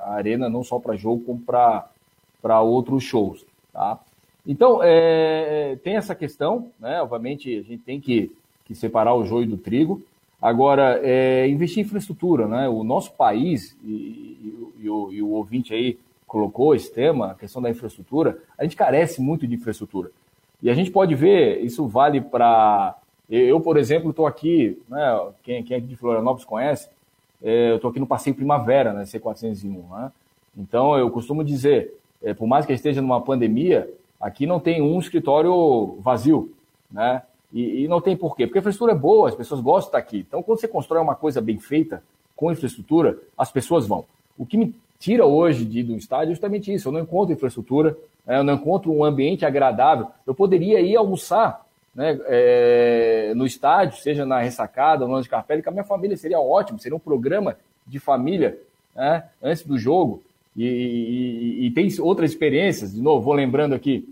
[0.05, 3.45] a arena não só para jogo, como para outros shows.
[3.71, 3.99] Tá?
[4.45, 7.01] Então, é, tem essa questão, né?
[7.01, 8.31] Obviamente, a gente tem que,
[8.65, 10.01] que separar o joio do trigo.
[10.41, 12.67] Agora, é, investir em infraestrutura, né?
[12.67, 17.35] O nosso país, e, e, e, o, e, o, ouvinte aí colocou esse tema, a
[17.35, 20.11] questão da infraestrutura, a gente carece muito de infraestrutura.
[20.61, 22.97] E a gente pode ver, isso vale para.
[23.35, 25.31] Eu, por exemplo, estou aqui, né?
[25.41, 26.87] Quem, quem aqui de Florianópolis conhece,
[27.41, 29.89] é, eu estou aqui no Passeio Primavera, né, C401.
[29.89, 30.11] Né?
[30.55, 33.91] Então, eu costumo dizer, é, por mais que esteja numa pandemia,
[34.21, 36.53] aqui não tem um escritório vazio,
[36.91, 37.23] né?
[37.51, 39.97] E, e, não tem porquê, porque a infraestrutura é boa, as pessoas gostam de estar
[39.97, 40.25] aqui.
[40.27, 42.03] Então, quando você constrói uma coisa bem feita,
[42.35, 44.05] com infraestrutura, as pessoas vão.
[44.37, 46.87] O que me tira hoje de ir do estádio é justamente isso.
[46.87, 48.37] Eu não encontro infraestrutura, né?
[48.37, 50.07] eu não encontro um ambiente agradável.
[50.25, 51.62] Eu poderia ir almoçar
[51.95, 56.17] né, é, no estádio, seja na ressacada ou no de carpete, com a minha família
[56.17, 58.57] seria ótimo, seria um programa de família
[58.95, 60.23] né, antes do jogo.
[60.55, 64.07] E, e, e, tem outras experiências, de novo, vou lembrando aqui,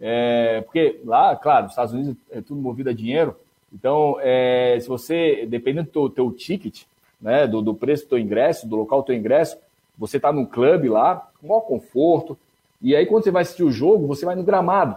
[0.00, 3.36] é, porque lá, claro, nos Estados Unidos é tudo movido a dinheiro,
[3.72, 6.84] então, é, se você, dependendo do teu ticket,
[7.20, 9.56] né, do, do, preço do teu ingresso, do local do teu ingresso,
[9.98, 12.38] você está num clube lá, com maior conforto,
[12.80, 14.96] e aí quando você vai assistir o jogo, você vai no gramado.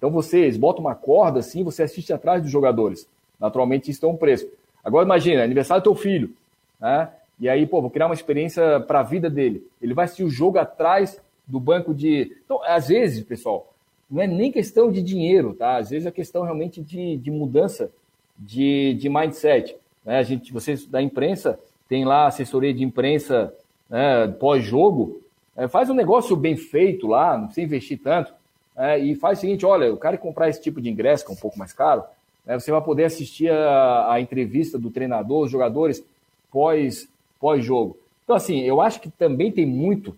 [0.00, 3.06] Então vocês botam uma corda assim, você assiste atrás dos jogadores.
[3.38, 4.48] Naturalmente isso tem um preço.
[4.82, 6.34] Agora imagina, aniversário do teu filho,
[6.80, 7.10] né?
[7.38, 9.66] E aí, pô, vou criar uma experiência para a vida dele.
[9.80, 12.34] Ele vai assistir o jogo atrás do banco de.
[12.42, 13.70] Então, às vezes, pessoal,
[14.10, 15.76] não é nem questão de dinheiro, tá?
[15.76, 17.90] Às vezes é questão realmente de, de mudança
[18.38, 19.76] de, de mindset.
[20.02, 20.18] Né?
[20.18, 23.52] A gente, vocês da imprensa tem lá assessoria de imprensa
[23.88, 25.20] né, pós-jogo.
[25.54, 28.32] É, faz um negócio bem feito lá, não precisa investir tanto
[28.80, 31.30] é, e faz o seguinte: olha, o cara que comprar esse tipo de ingresso, que
[31.30, 32.02] é um pouco mais caro,
[32.46, 36.02] né, você vai poder assistir a, a entrevista do treinador, os jogadores
[36.50, 37.06] pós,
[37.38, 37.98] pós-jogo.
[38.24, 40.16] Então, assim, eu acho que também tem muito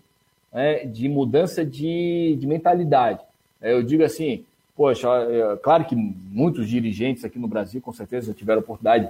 [0.53, 3.19] né, de mudança de, de mentalidade.
[3.61, 4.45] É, eu digo assim,
[4.77, 9.09] poxa, é, claro que muitos dirigentes aqui no Brasil, com certeza, já tiveram oportunidade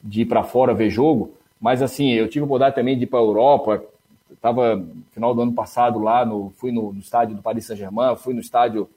[0.00, 3.18] de ir para fora ver jogo, mas assim, eu tive oportunidade também de ir para
[3.18, 3.84] a Europa,
[4.32, 8.16] estava no final do ano passado lá, no, fui no, no estádio do Paris Saint-Germain,
[8.16, 8.88] fui no estádio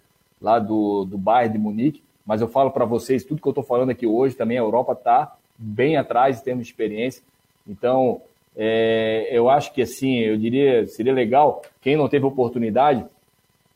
[0.42, 3.64] lá do, do Bayern de Munique, mas eu falo para vocês, tudo que eu estou
[3.64, 7.24] falando aqui hoje, também a Europa está bem atrás em termos de experiência.
[7.68, 8.22] Então,
[8.56, 13.06] é, eu acho que assim, eu diria, seria legal, quem não teve oportunidade,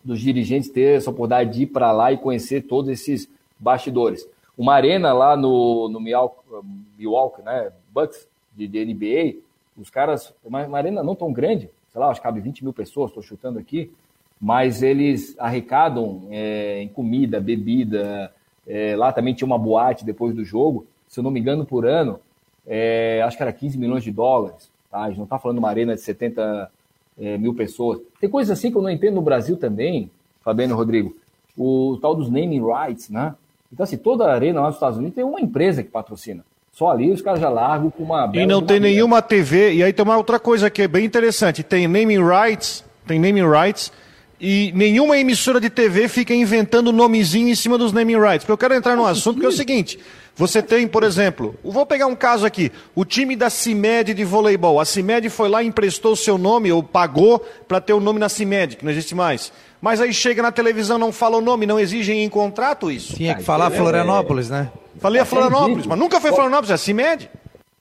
[0.04, 4.28] dos dirigentes ter essa oportunidade de ir para lá e conhecer todos esses bastidores.
[4.58, 9.42] Uma arena lá no, no Milwaukee, né, Bucks, de, de NBA,
[9.80, 12.74] os caras, uma, uma arena não tão grande, sei lá, acho que cabe 20 mil
[12.74, 13.92] pessoas, estou chutando aqui,
[14.40, 18.34] mas eles arrecadam é, em comida, bebida.
[18.68, 21.86] É, lá também tinha uma boate depois do jogo, se eu não me engano, por
[21.86, 22.20] ano,
[22.66, 24.72] é, acho que era 15 milhões de dólares.
[24.92, 25.02] Tá?
[25.02, 26.72] A gente não está falando de uma arena de 70
[27.20, 28.00] é, mil pessoas.
[28.20, 30.10] Tem coisas assim que eu não entendo no Brasil também,
[30.42, 31.16] Fabiano Rodrigo.
[31.58, 33.36] O tal dos naming rights, né?
[33.72, 36.46] Então, assim, toda arena lá nos Estados Unidos tem uma empresa que patrocina.
[36.72, 38.32] Só ali os caras já largam com uma.
[38.34, 39.74] E não tem nenhuma TV.
[39.74, 43.50] E aí tem uma outra coisa que é bem interessante: tem naming rights, tem naming
[43.50, 43.92] rights,
[44.40, 48.40] e nenhuma emissora de TV fica inventando nomezinho em cima dos naming rights.
[48.46, 50.00] Porque eu quero entrar num assunto que é o seguinte:
[50.36, 54.80] você tem, por exemplo, vou pegar um caso aqui, o time da CIMED de voleibol.
[54.80, 58.20] A CIMED foi lá e emprestou o seu nome, ou pagou para ter o nome
[58.20, 59.52] na CIMED, que não existe mais.
[59.82, 63.16] Mas aí chega na televisão, não fala o nome, não exigem em contrato isso.
[63.16, 64.72] Tinha que falar Florianópolis, né?
[65.00, 67.30] Falei a Florianópolis, mas nunca foi Florianópolis, é a CIMED.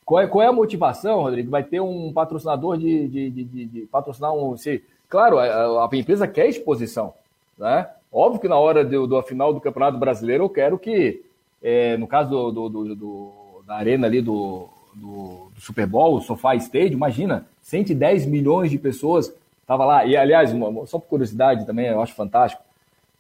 [0.05, 1.51] Qual é, qual é a motivação, Rodrigo?
[1.51, 4.57] Vai ter um patrocinador de, de, de, de, de patrocinar um.
[4.57, 7.15] Se, claro, a, a, empresa quer exposição.
[7.57, 7.89] Né?
[8.13, 11.23] Óbvio que na hora do, do final do Campeonato Brasileiro eu quero que,
[11.63, 13.33] é, no caso do, do, do,
[13.67, 19.33] da arena ali do, do, Super Bowl, o Sofá Stadium, imagina, 110 milhões de pessoas
[19.61, 20.05] estava lá.
[20.07, 22.63] E, aliás, uma, só por curiosidade também, eu acho fantástico.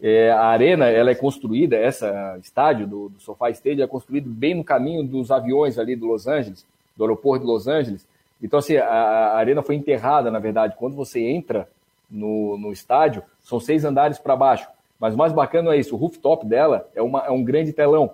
[0.00, 4.54] É, a arena ela é construída, essa estádio do, do SoFi Stadium é construído bem
[4.54, 6.64] no caminho dos aviões ali do Los Angeles,
[6.96, 8.06] do aeroporto de Los Angeles.
[8.40, 10.76] Então, assim, a, a arena foi enterrada, na verdade.
[10.78, 11.68] Quando você entra
[12.10, 14.68] no, no estádio, são seis andares para baixo.
[14.98, 18.10] Mas o mais bacana é isso, o rooftop dela é, uma, é um grande telão.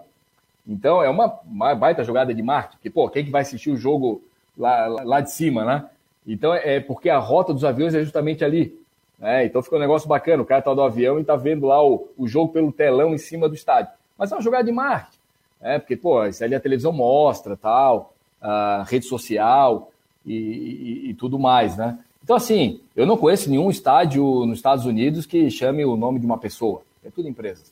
[0.67, 2.77] Então, é uma, uma baita jogada de marketing.
[2.77, 4.23] Porque, pô, quem que vai assistir o jogo
[4.57, 5.85] lá, lá de cima, né?
[6.27, 8.79] Então, é porque a rota dos aviões é justamente ali.
[9.21, 11.83] É, então fica um negócio bacana, o cara tá do avião e tá vendo lá
[11.83, 13.93] o, o jogo pelo telão em cima do estádio.
[14.19, 15.19] Mas é uma jogada de marketing,
[15.61, 19.91] é, porque, pô, isso ali a televisão mostra, tal, a rede social
[20.27, 21.99] e, e, e, tudo mais, né?
[22.25, 26.25] Então, assim, eu não conheço nenhum estádio nos Estados Unidos que chame o nome de
[26.25, 26.81] uma pessoa.
[27.05, 27.71] É tudo empresas.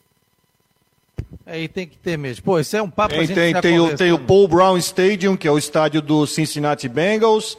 [1.47, 2.45] É, e tem que ter mesmo.
[2.45, 5.49] Pô, isso é um papo tem, tem, tem, o, tem o Paul Brown Stadium, que
[5.49, 7.57] é o estádio do Cincinnati Bengals.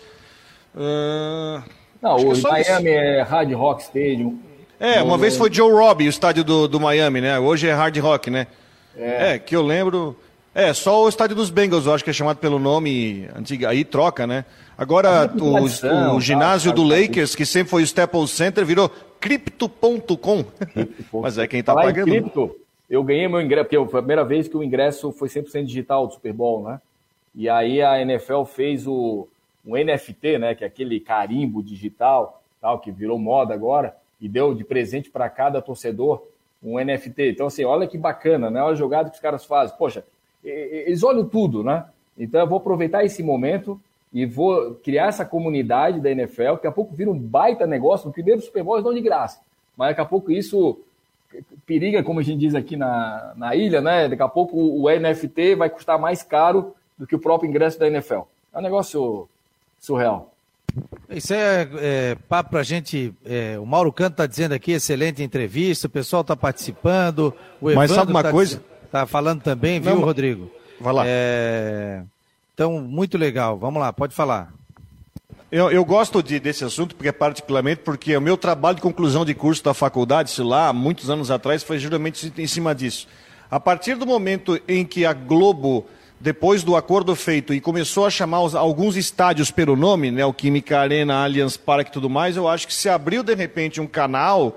[0.76, 1.64] Uh...
[2.00, 3.00] Não, Acho o Miami isso.
[3.00, 4.38] é Hard Rock Stadium.
[4.80, 7.40] É, uma vez foi Joe Robbie, o estádio do, do Miami, né?
[7.40, 8.48] Hoje é Hard Rock, né?
[8.96, 9.34] É.
[9.34, 9.40] é.
[9.40, 10.16] que eu lembro.
[10.56, 13.84] É, só o estádio dos Bengals, eu acho que é chamado pelo nome antigo, aí
[13.84, 14.46] troca, né?
[14.78, 18.90] Agora, o, o, o, ginásio tá, do Lakers, que sempre foi o Staples Center, virou
[19.20, 20.46] Crypto.com.
[21.22, 22.06] Mas é quem tá Falar pagando.
[22.06, 22.56] Cripto,
[22.88, 26.06] eu ganhei meu ingresso, porque foi a primeira vez que o ingresso foi 100% digital
[26.06, 26.80] do Super Bowl, né?
[27.34, 29.28] E aí a NFL fez o,
[29.66, 34.54] um NFT, né, que é aquele carimbo digital, tal, que virou moda agora, e deu
[34.54, 36.22] de presente para cada torcedor
[36.62, 37.32] um NFT.
[37.32, 38.62] Então, assim, olha que bacana, né?
[38.62, 39.76] Olha a jogada que os caras fazem.
[39.78, 40.06] Poxa,
[40.44, 41.86] eles olham tudo, né?
[42.18, 43.80] Então, eu vou aproveitar esse momento
[44.14, 46.54] e vou criar essa comunidade da NFL.
[46.54, 48.08] Daqui a pouco vira um baita negócio.
[48.08, 49.40] No primeiro Super Bowl não de graça,
[49.76, 50.80] mas daqui a pouco isso
[51.66, 54.08] periga, como a gente diz aqui na, na ilha, né?
[54.08, 57.80] Daqui a pouco o, o NFT vai custar mais caro do que o próprio ingresso
[57.80, 58.22] da NFL.
[58.54, 59.28] É um negócio
[59.80, 60.32] surreal.
[61.10, 63.14] Isso é, é papo para a gente.
[63.26, 67.34] É, o Mauro Canto está dizendo aqui, excelente entrevista, o pessoal está participando.
[67.62, 68.62] O Mas sabe uma tá, coisa?
[68.94, 70.52] Está falando também, viu, Não, Rodrigo?
[70.80, 71.04] Vai lá.
[71.04, 72.04] É,
[72.54, 73.58] então, muito legal.
[73.58, 74.54] Vamos lá, pode falar.
[75.52, 79.34] Eu, eu gosto de, desse assunto, porque particularmente porque o meu trabalho de conclusão de
[79.34, 83.08] curso da faculdade, sei lá, muitos anos atrás, foi justamente em cima disso.
[83.50, 85.88] A partir do momento em que a Globo
[86.20, 90.32] depois do acordo feito e começou a chamar os, alguns estádios pelo nome, né, o
[90.32, 93.88] Química Arena, Allianz Parque e tudo mais, eu acho que se abriu de repente um
[93.88, 94.56] canal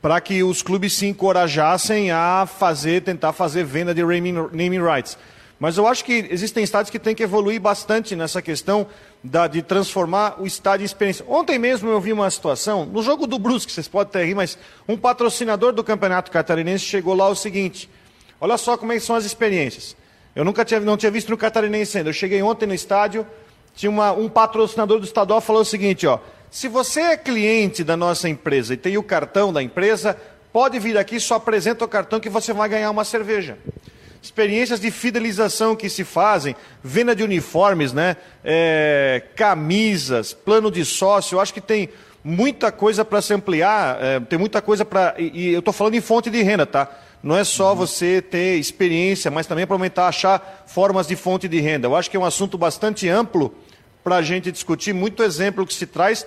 [0.00, 5.16] para que os clubes se encorajassem a fazer, tentar fazer venda de naming rights.
[5.58, 8.86] Mas eu acho que existem estádios que têm que evoluir bastante nessa questão
[9.24, 11.24] da, de transformar o estádio em experiência.
[11.26, 14.58] Ontem mesmo eu vi uma situação, no jogo do Brusque, vocês podem até rir, mas
[14.86, 17.88] um patrocinador do Campeonato Catarinense chegou lá o seguinte,
[18.38, 19.96] olha só como é são as experiências.
[20.34, 22.10] Eu nunca tinha, não tinha visto no Catarinense ainda.
[22.10, 23.26] Eu cheguei ontem no estádio,
[23.74, 26.18] tinha uma, um patrocinador do estadual falou o seguinte, ó.
[26.50, 30.16] Se você é cliente da nossa empresa e tem o cartão da empresa,
[30.52, 33.58] pode vir aqui, só apresenta o cartão que você vai ganhar uma cerveja.
[34.22, 38.16] Experiências de fidelização que se fazem, venda de uniformes, né?
[38.42, 41.90] É, camisas, plano de sócio, eu acho que tem
[42.24, 45.14] muita coisa para se ampliar, é, tem muita coisa para.
[45.18, 46.90] E, e eu estou falando em fonte de renda, tá?
[47.22, 51.60] não é só você ter experiência, mas também para aumentar, achar formas de fonte de
[51.60, 51.88] renda.
[51.88, 53.52] Eu acho que é um assunto bastante amplo
[54.04, 56.24] para a gente discutir, muito exemplo que se traz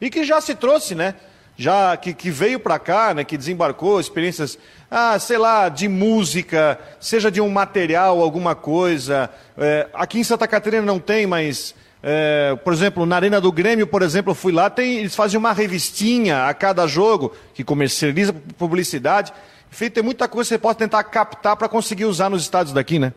[0.00, 1.14] e que já se trouxe, né?
[1.56, 3.24] Já que, que veio para cá, né?
[3.24, 4.58] Que desembarcou, experiências,
[4.90, 9.30] ah, sei lá, de música, seja de um material, alguma coisa.
[9.56, 11.74] É, aqui em Santa Catarina não tem, mas
[12.06, 15.38] é, por exemplo, na Arena do Grêmio, por exemplo, eu fui lá, tem, eles fazem
[15.38, 19.32] uma revistinha a cada jogo que comercializa publicidade.
[19.72, 22.98] Enfim, tem muita coisa que você pode tentar captar para conseguir usar nos estados daqui,
[22.98, 23.14] né?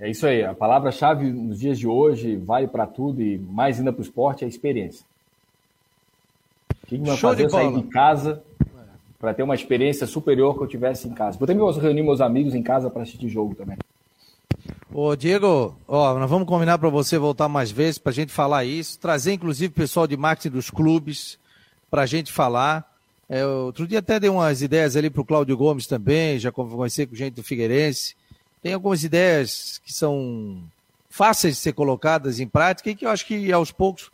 [0.00, 0.42] É isso aí.
[0.42, 4.42] A palavra-chave nos dias de hoje vale para tudo e mais ainda para o esporte
[4.42, 5.04] é a experiência.
[6.82, 8.42] O que vai fazer eu sair de casa
[9.18, 11.38] para ter uma experiência superior que eu tivesse em casa?
[11.38, 13.76] Vou também reunir meus amigos em casa para assistir jogo também.
[14.92, 18.64] Ô, Diego, ó, nós vamos combinar para você voltar mais vezes para a gente falar
[18.64, 21.38] isso, trazer inclusive o pessoal de marketing dos clubes
[21.90, 22.90] para a gente falar.
[23.28, 27.06] É, outro dia até dei umas ideias ali para o Cláudio Gomes também, já conversei
[27.06, 28.16] com gente do Figueirense.
[28.62, 30.62] Tem algumas ideias que são
[31.08, 34.10] fáceis de ser colocadas em prática e que eu acho que aos poucos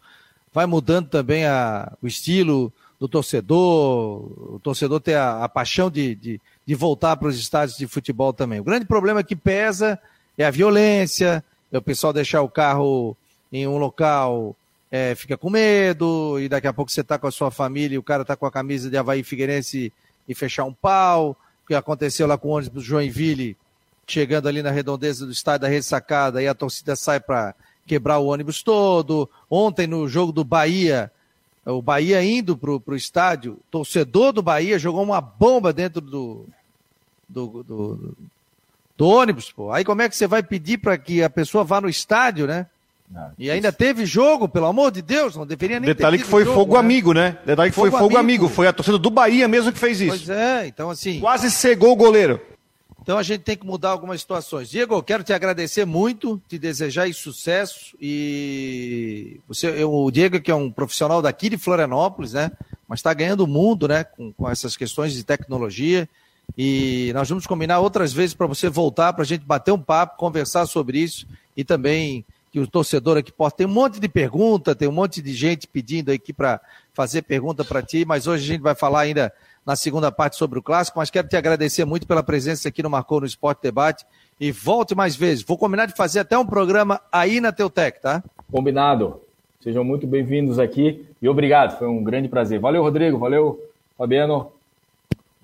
[0.52, 6.14] vai mudando também a, o estilo do torcedor, o torcedor ter a, a paixão de,
[6.14, 8.60] de, de voltar para os estádios de futebol também.
[8.60, 9.98] O grande problema que pesa
[10.38, 13.16] é a violência, é o pessoal deixar o carro
[13.52, 14.56] em um local
[14.90, 17.98] é, fica com medo, e daqui a pouco você está com a sua família e
[17.98, 19.92] o cara está com a camisa de Havaí Figueirense
[20.28, 23.56] e fechar um pau, o que aconteceu lá com o ônibus do Joinville,
[24.06, 27.54] chegando ali na redondeza do estádio da ressacada, e a torcida sai para
[27.86, 29.28] quebrar o ônibus todo.
[29.50, 31.10] Ontem, no jogo do Bahia,
[31.64, 36.46] o Bahia indo para o estádio, torcedor do Bahia jogou uma bomba dentro do,
[37.28, 38.16] do, do,
[38.96, 39.72] do ônibus, pô.
[39.72, 42.66] Aí como é que você vai pedir para que a pessoa vá no estádio, né?
[43.14, 46.44] Ah, e ainda teve jogo, pelo amor de Deus, não deveria nem Detalhe que foi
[46.44, 46.80] jogo, fogo né?
[46.80, 47.38] amigo, né?
[47.46, 48.44] Detalhe que fogo foi fogo amigo.
[48.44, 48.48] amigo.
[48.48, 50.16] Foi a torcida do Bahia mesmo que fez isso.
[50.16, 51.20] Pois é, então assim.
[51.20, 52.40] Quase cegou o goleiro.
[53.06, 54.68] Então a gente tem que mudar algumas situações.
[54.68, 60.54] Diego, quero te agradecer muito, te desejar sucesso e você, eu, o Diego que é
[60.56, 62.50] um profissional daqui de Florianópolis, né?
[62.88, 64.02] Mas está ganhando o mundo, né?
[64.02, 66.08] Com, com essas questões de tecnologia
[66.58, 70.16] e nós vamos combinar outras vezes para você voltar para a gente bater um papo,
[70.16, 73.54] conversar sobre isso e também que o torcedor aqui pode.
[73.54, 76.60] Tem um monte de pergunta, tem um monte de gente pedindo aqui para
[76.92, 79.32] fazer pergunta para ti, mas hoje a gente vai falar ainda
[79.66, 82.88] na segunda parte sobre o clássico, mas quero te agradecer muito pela presença aqui no
[82.88, 84.06] Marcou no Esporte Debate
[84.38, 85.42] e volte mais vezes.
[85.42, 88.22] Vou combinar de fazer até um programa aí na Teutec, tá?
[88.50, 89.20] Combinado.
[89.60, 92.60] Sejam muito bem-vindos aqui e obrigado, foi um grande prazer.
[92.60, 93.60] Valeu, Rodrigo, valeu,
[93.98, 94.52] Fabiano.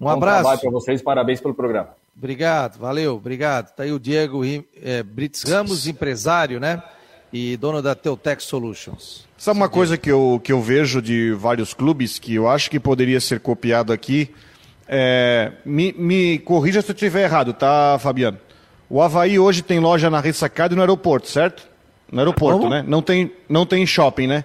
[0.00, 0.60] Um abraço.
[0.60, 1.88] para vocês, parabéns pelo programa.
[2.16, 3.74] Obrigado, valeu, obrigado.
[3.74, 4.42] Tá aí o Diego
[4.80, 6.80] é, Brits Ramos, empresário, né?
[7.32, 9.26] E dono da Teutec Solutions.
[9.38, 12.78] Sabe uma coisa que eu, que eu vejo de vários clubes que eu acho que
[12.78, 14.30] poderia ser copiado aqui?
[14.86, 18.38] É, me, me corrija se eu estiver errado, tá, Fabiano?
[18.90, 21.66] O Havaí hoje tem loja na Ressacada e no aeroporto, certo?
[22.10, 22.70] No aeroporto, Como?
[22.70, 22.84] né?
[22.86, 24.44] Não tem, não tem shopping, né?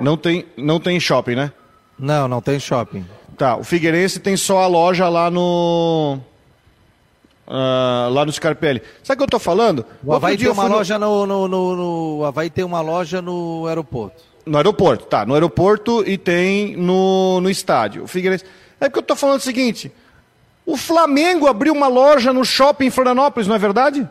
[0.00, 1.52] Não tem, não tem shopping, né?
[1.98, 3.04] Não, não tem shopping.
[3.36, 6.18] Tá, o Figueirense tem só a loja lá no.
[7.48, 8.82] Uh, lá no Scarpelli.
[9.02, 9.82] Sabe o que eu tô falando?
[10.04, 11.26] O Havaí tem uma loja no...
[11.26, 14.22] No, no, no, O Havaí tem uma loja no aeroporto.
[14.44, 15.24] No aeroporto, tá.
[15.24, 18.04] No aeroporto e tem no, no estádio.
[18.04, 18.44] O Figueirense.
[18.78, 19.90] É porque eu tô falando o seguinte:
[20.66, 24.06] o Flamengo abriu uma loja no shopping em Florianópolis, não é verdade?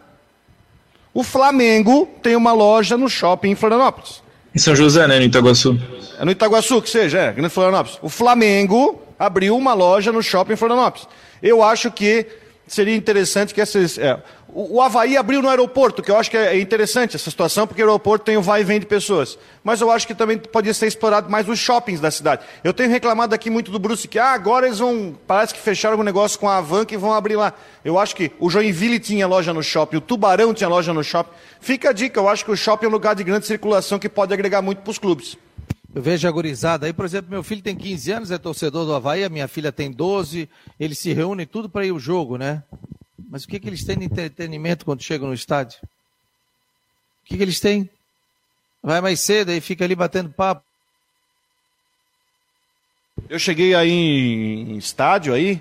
[1.13, 4.21] O Flamengo tem uma loja no shopping em Florianópolis.
[4.53, 5.19] Em São José, né?
[5.19, 5.79] No Itaguaçu.
[6.19, 7.99] É no Itaguaçu, que seja, é, no Florianópolis.
[8.01, 11.07] O Flamengo abriu uma loja no shopping em Florianópolis.
[11.41, 12.25] Eu acho que
[12.67, 13.97] seria interessante que essas.
[13.97, 17.65] É, o, o Havaí abriu no aeroporto, que eu acho que é interessante essa situação,
[17.65, 19.37] porque o aeroporto tem o vai e vem de pessoas.
[19.63, 22.43] Mas eu acho que também podia ser explorado mais os shoppings da cidade.
[22.63, 25.17] Eu tenho reclamado aqui muito do Bruce, que ah, agora eles vão.
[25.25, 27.53] Parece que fecharam um negócio com a Avan que vão abrir lá.
[27.83, 31.31] Eu acho que o Joinville tinha loja no shopping, o Tubarão tinha loja no shopping.
[31.59, 34.09] Fica a dica, eu acho que o shopping é um lugar de grande circulação que
[34.09, 35.37] pode agregar muito para os clubes.
[35.97, 38.93] Eu vejo a gurizada aí, por exemplo, meu filho tem 15 anos, é torcedor do
[38.93, 40.47] Havaí, a minha filha tem 12,
[40.79, 42.61] eles se reúnem tudo para ir ao jogo, né?
[43.17, 45.79] Mas o que, que eles têm de entretenimento quando chegam no estádio?
[45.81, 47.89] O que, que eles têm?
[48.79, 50.63] Vai mais cedo e fica ali batendo papo.
[53.27, 55.59] Eu cheguei aí em estádio aí,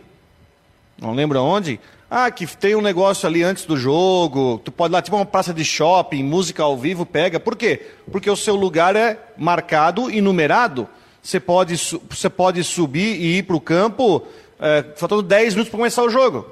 [0.99, 1.81] não lembro aonde.
[2.09, 5.27] Ah, que tem um negócio ali antes do jogo, tu pode ir lá, tipo uma
[5.27, 7.40] praça de shopping, música ao vivo, pega.
[7.40, 7.85] Por quê?
[8.12, 10.88] Porque o seu lugar é marcado e numerado.
[11.21, 11.75] Você pode,
[12.09, 14.23] você pode subir e ir para o campo
[14.61, 16.47] é, faltando 10 minutos para começar o jogo.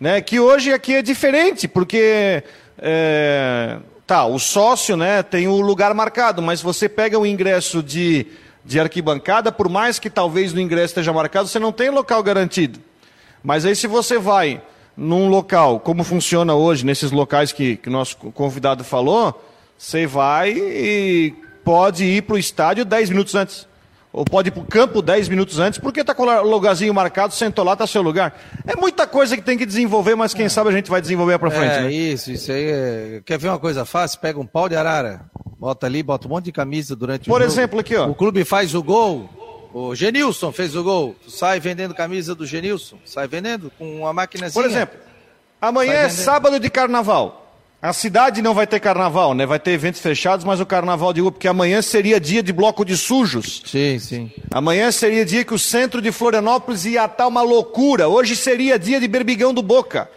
[0.00, 0.20] Né?
[0.20, 2.42] Que hoje aqui é diferente, porque
[2.76, 8.26] é, tá, o sócio né, tem o lugar marcado, mas você pega o ingresso de,
[8.64, 12.80] de arquibancada, por mais que talvez no ingresso esteja marcado, você não tem local garantido.
[13.44, 14.60] Mas aí se você vai
[14.98, 19.40] num local, como funciona hoje, nesses locais que, que nosso convidado falou,
[19.78, 21.32] você vai e
[21.64, 23.68] pode ir para o estádio 10 minutos antes
[24.12, 27.32] ou pode ir para o campo 10 minutos antes, porque está com o lugarzinho marcado,
[27.32, 28.36] sentou lá, está seu lugar.
[28.66, 30.48] É muita coisa que tem que desenvolver, mas quem é.
[30.48, 31.74] sabe a gente vai desenvolver para frente.
[31.74, 31.92] É, né?
[31.92, 32.64] isso, isso aí.
[32.64, 33.22] É...
[33.24, 34.18] Quer ver uma coisa fácil?
[34.18, 35.20] Pega um pau de arara,
[35.58, 37.52] bota ali, bota um monte de camisa durante o Por jogo.
[37.52, 38.08] exemplo, aqui, ó.
[38.08, 39.28] O clube faz o gol,
[39.72, 44.50] o Genilson fez o gol, sai vendendo camisa do Genilson, sai vendendo com uma máquina
[44.50, 44.98] Por exemplo,
[45.60, 47.44] amanhã é sábado de carnaval.
[47.80, 49.46] A cidade não vai ter carnaval, né?
[49.46, 52.84] Vai ter eventos fechados, mas o carnaval de rua, porque amanhã seria dia de bloco
[52.84, 53.62] de sujos.
[53.64, 54.32] Sim, sim.
[54.50, 58.08] Amanhã seria dia que o centro de Florianópolis ia estar uma loucura.
[58.08, 60.10] Hoje seria dia de berbigão do Boca.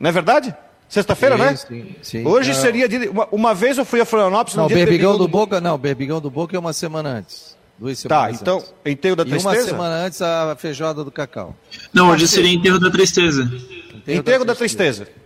[0.00, 0.52] Não é verdade?
[0.88, 1.54] Sexta-feira, né?
[1.54, 2.26] Sim, sim.
[2.26, 2.54] Hoje é...
[2.54, 3.08] seria dia de...
[3.08, 4.56] uma, uma, vez eu fui a Florianópolis.
[4.56, 5.78] Não, berbigão, berbigão do, do Boca, não.
[5.78, 7.56] Berbigão do Boca é uma semana antes.
[7.78, 8.72] Duas tá, tá, então, antes.
[8.86, 9.56] enterro da tristeza?
[9.56, 11.56] E uma semana antes a feijoada do cacau.
[11.92, 13.42] Não, hoje seria enterro da tristeza.
[13.42, 15.00] Enterro, enterro da, tristeza.
[15.00, 15.24] da tristeza.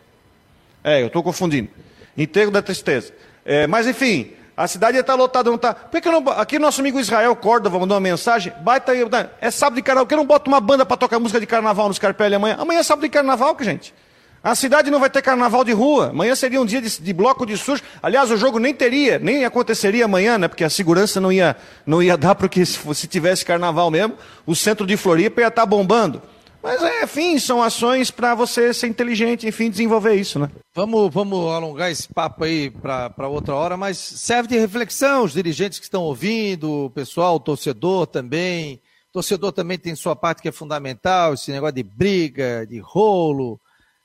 [0.83, 1.69] É, eu estou confundindo.
[2.17, 3.13] Enterro da tristeza.
[3.45, 5.73] É, mas enfim, a cidade está lotada, não está.
[5.73, 8.53] Por que não, aqui nosso amigo Israel Córdova mandou uma mensagem.
[8.63, 9.01] Baita aí,
[9.41, 10.07] é sábado de carnaval.
[10.07, 12.57] Por que não bota uma banda para tocar música de carnaval no Scarpelli amanhã?
[12.59, 13.95] Amanhã é sábado de carnaval, gente.
[14.43, 16.11] A cidade não vai ter carnaval de rua.
[16.11, 17.83] Amanhã seria um dia de, de, bloco de sujo.
[18.03, 20.49] Aliás, o jogo nem teria, nem aconteceria amanhã, né?
[20.49, 24.15] Porque a segurança não ia, não ia dar, porque se, se tivesse carnaval mesmo,
[24.47, 26.23] o centro de Floripa ia estar tá bombando.
[26.63, 30.51] Mas, é, enfim, são ações para você ser inteligente, enfim, desenvolver isso, né?
[30.75, 35.79] Vamos, vamos alongar esse papo aí para outra hora, mas serve de reflexão, os dirigentes
[35.79, 38.81] que estão ouvindo, o pessoal, o torcedor também.
[39.11, 43.61] O torcedor também tem sua parte que é fundamental, esse negócio de briga, de rolo.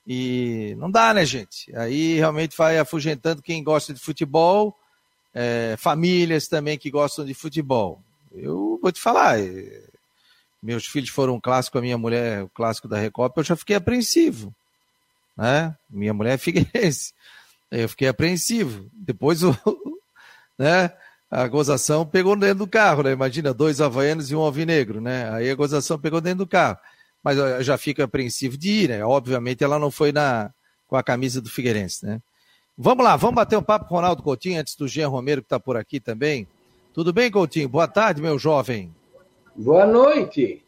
[0.06, 1.74] E não dá, né, gente?
[1.76, 4.78] Aí realmente vai afugentando quem gosta de futebol,
[5.34, 8.02] é, famílias também que gostam de futebol.
[8.32, 9.84] Eu vou te falar, é,
[10.62, 13.76] meus filhos foram um clássico, a minha mulher, o clássico da Recopa, eu já fiquei
[13.76, 14.54] apreensivo.
[15.36, 15.76] Né?
[15.90, 17.14] Minha mulher é figueirense.
[17.72, 18.88] Eu fiquei apreensivo.
[18.94, 19.50] Depois o,
[20.60, 20.92] né,
[21.30, 23.12] a gozação pegou dentro do carro, né?
[23.12, 25.28] Imagina, dois havaianos e um alvinegro, né?
[25.34, 26.78] Aí a gozação pegou dentro do carro.
[27.24, 29.06] Mas eu já fico apreensivo de ir, né?
[29.06, 30.52] Obviamente ela não foi na,
[30.88, 32.22] com a camisa do Figueirense, né?
[32.78, 35.46] Vamos lá, vamos bater um papo com o Ronaldo Coutinho antes do Jean Romero que
[35.46, 36.48] está por aqui também.
[36.94, 37.70] Tudo bem, Coutinho?
[37.70, 38.94] Boa tarde, meu jovem.
[39.56, 40.64] Boa noite.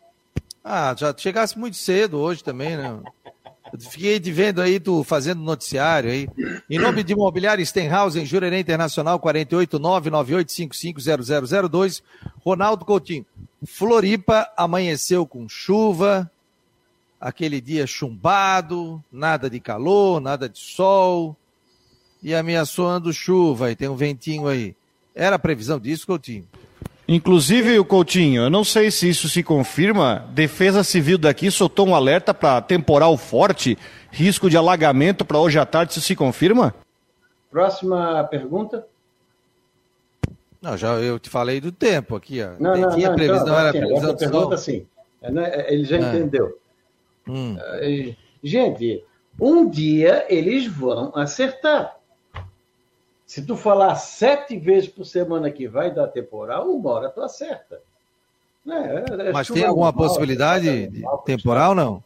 [0.63, 3.01] Ah, já chegasse muito cedo hoje também, né?
[3.79, 6.27] fiquei te vendo aí, tu fazendo noticiário aí.
[6.69, 12.03] Em nome de Imobiliário Stenhouse, em Jurerê Internacional, 48998550002,
[12.43, 13.25] Ronaldo Coutinho.
[13.65, 16.29] Floripa amanheceu com chuva,
[17.25, 21.35] aquele dia chumbado, nada de calor, nada de sol,
[22.21, 24.75] e ameaçando chuva, e tem um ventinho aí.
[25.15, 26.47] Era a previsão disso, Coutinho?
[27.07, 30.27] Inclusive, o Coutinho, eu não sei se isso se confirma.
[30.35, 33.75] Defesa Civil daqui soltou um alerta para temporal forte,
[34.11, 35.93] risco de alagamento para hoje à tarde.
[35.93, 36.75] Isso se confirma?
[37.49, 38.85] Próxima pergunta.
[40.61, 42.49] Não, já eu te falei do tempo aqui, ó.
[42.59, 44.57] Não, não, não, previsão, então, era assim, previsão essa de pergunta, sol?
[44.57, 44.85] sim.
[45.21, 45.99] É, né, Ele já É.
[45.99, 46.57] entendeu.
[47.27, 47.57] Hum.
[48.43, 49.03] Gente,
[49.39, 51.97] um dia eles vão acertar.
[53.25, 57.81] Se tu falar sete vezes por semana que vai dar temporal, uma hora tu acerta.
[58.63, 62.03] Né, é- é Mas tem alguma normal, possibilidade é normal, temporal, não?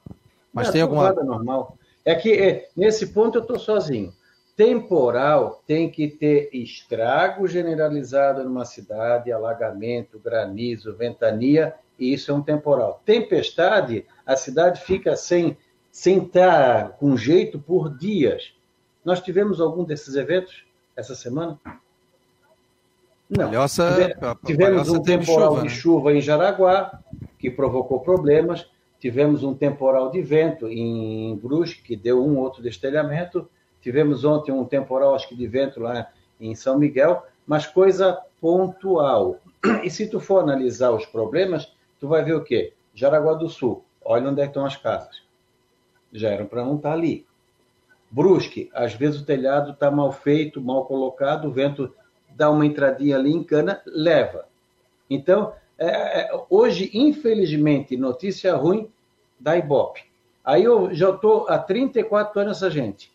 [0.53, 1.13] Mas é, tem alguma.
[1.13, 1.77] trovoada normal.
[2.03, 4.13] É que é, nesse ponto eu estou sozinho.
[4.55, 12.41] Temporal tem que ter estrago generalizado numa cidade, alagamento, granizo, ventania, e isso é um
[12.41, 13.01] temporal.
[13.05, 15.57] Tempestade, a cidade fica sem
[15.91, 18.53] sem estar com jeito por dias.
[19.03, 20.63] Nós tivemos algum desses eventos
[20.95, 21.59] essa semana?
[23.29, 23.45] Não.
[23.49, 24.15] Palhoça-
[24.45, 25.73] Tivemos um temporal chuva, de né?
[25.73, 26.99] chuva em Jaraguá,
[27.39, 28.69] que provocou problemas.
[28.99, 33.49] Tivemos um temporal de vento em Brusque, que deu um outro destelhamento.
[33.81, 36.07] Tivemos ontem um temporal, acho que de vento lá
[36.39, 39.37] em São Miguel, mas coisa pontual.
[39.83, 42.73] E se tu for analisar os problemas, tu vai ver o quê?
[42.93, 45.21] Jaraguá do Sul, olha onde é estão as casas.
[46.11, 47.27] Já eram para não estar ali.
[48.09, 51.93] Brusque, às vezes o telhado está mal feito, mal colocado, o vento
[52.35, 54.47] dá uma entradinha ali em cana, leva.
[55.07, 58.89] Então, é, é, hoje, infelizmente, notícia ruim
[59.39, 60.01] da Ibope.
[60.43, 63.11] Aí eu já estou há 34 anos essa gente.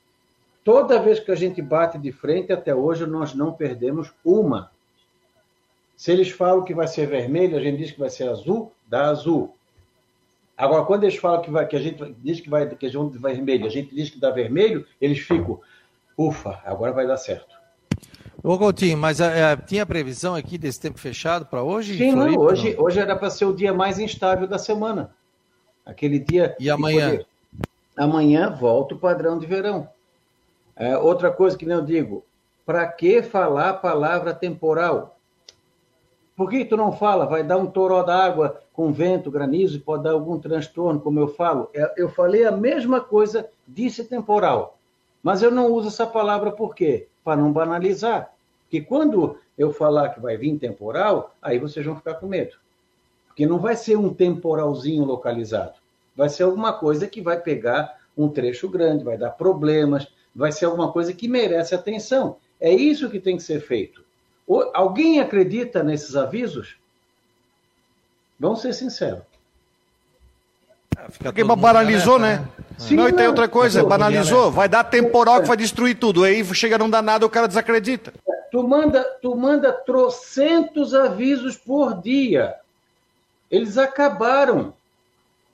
[0.63, 4.71] Toda vez que a gente bate de frente, até hoje, nós não perdemos uma.
[5.97, 9.07] Se eles falam que vai ser vermelho, a gente diz que vai ser azul, dá
[9.07, 9.57] azul.
[10.57, 13.19] Agora, quando eles falam que, vai, que a gente diz que vai que a gente
[13.19, 15.61] vai vermelho, a gente diz que dá vermelho, eles ficam,
[16.17, 17.55] ufa, agora vai dar certo.
[18.43, 21.97] Ô, Coutinho, mas é, tinha previsão aqui desse tempo fechado para hoje?
[21.97, 25.15] Sim, não, hoje, hoje era para ser o dia mais instável da semana.
[25.85, 26.55] Aquele dia.
[26.61, 27.11] E amanhã?
[27.11, 27.27] poder-
[27.97, 29.89] Amanhã volta o padrão de verão.
[30.77, 32.25] É, outra coisa que não digo,
[32.67, 35.14] para que falar a palavra temporal?
[36.37, 37.27] Por que tu não fala?
[37.27, 41.71] Vai dar um toró d'água com vento, granizo, pode dar algum transtorno, como eu falo.
[41.73, 44.77] É, Eu falei a mesma coisa, disse temporal.
[45.23, 47.07] Mas eu não uso essa palavra por quê?
[47.23, 48.33] Para não banalizar.
[48.65, 52.57] Porque quando eu falar que vai vir temporal, aí vocês vão ficar com medo.
[53.29, 55.75] Porque não vai ser um temporalzinho localizado.
[56.17, 60.65] Vai ser alguma coisa que vai pegar um trecho grande, vai dar problemas, vai ser
[60.67, 62.37] alguma coisa que merece atenção.
[62.61, 64.04] É isso que tem que ser feito.
[64.75, 66.77] Alguém acredita nesses avisos?
[68.39, 69.23] Vamos ser sinceros.
[70.97, 72.49] Ah, Porque banalizou, nessa, né?
[72.79, 73.31] Sim, não, e tem não.
[73.31, 74.51] outra coisa, Mas, banalizou.
[74.51, 76.25] Vai dar temporal que vai destruir tudo.
[76.25, 78.13] Aí chega não dá nada, o cara desacredita.
[78.51, 82.57] Tu manda, tu manda trocentos avisos por dia.
[83.51, 84.75] Eles acabaram.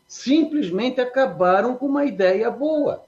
[0.06, 3.04] Simplesmente acabaram com uma ideia boa.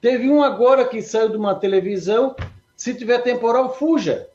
[0.00, 2.34] Teve um agora que saiu de uma televisão.
[2.78, 4.28] Se tiver temporal, fuja.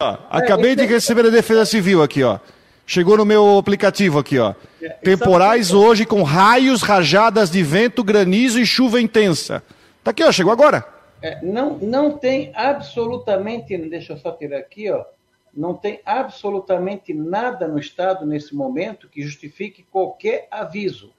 [0.00, 2.38] Ó, acabei de então- receber a Defesa Civil aqui, ó.
[2.86, 4.54] Chegou no meu aplicativo aqui, ó.
[5.02, 9.62] Temporais hoje com raios, rajadas de vento, granizo e chuva intensa.
[10.02, 10.30] Tá aqui, ó.
[10.30, 10.86] Chegou agora.
[11.20, 15.04] É, não, não tem absolutamente, deixa eu só tirar aqui, ó,
[15.52, 21.12] não tem absolutamente nada no Estado nesse momento que justifique qualquer aviso.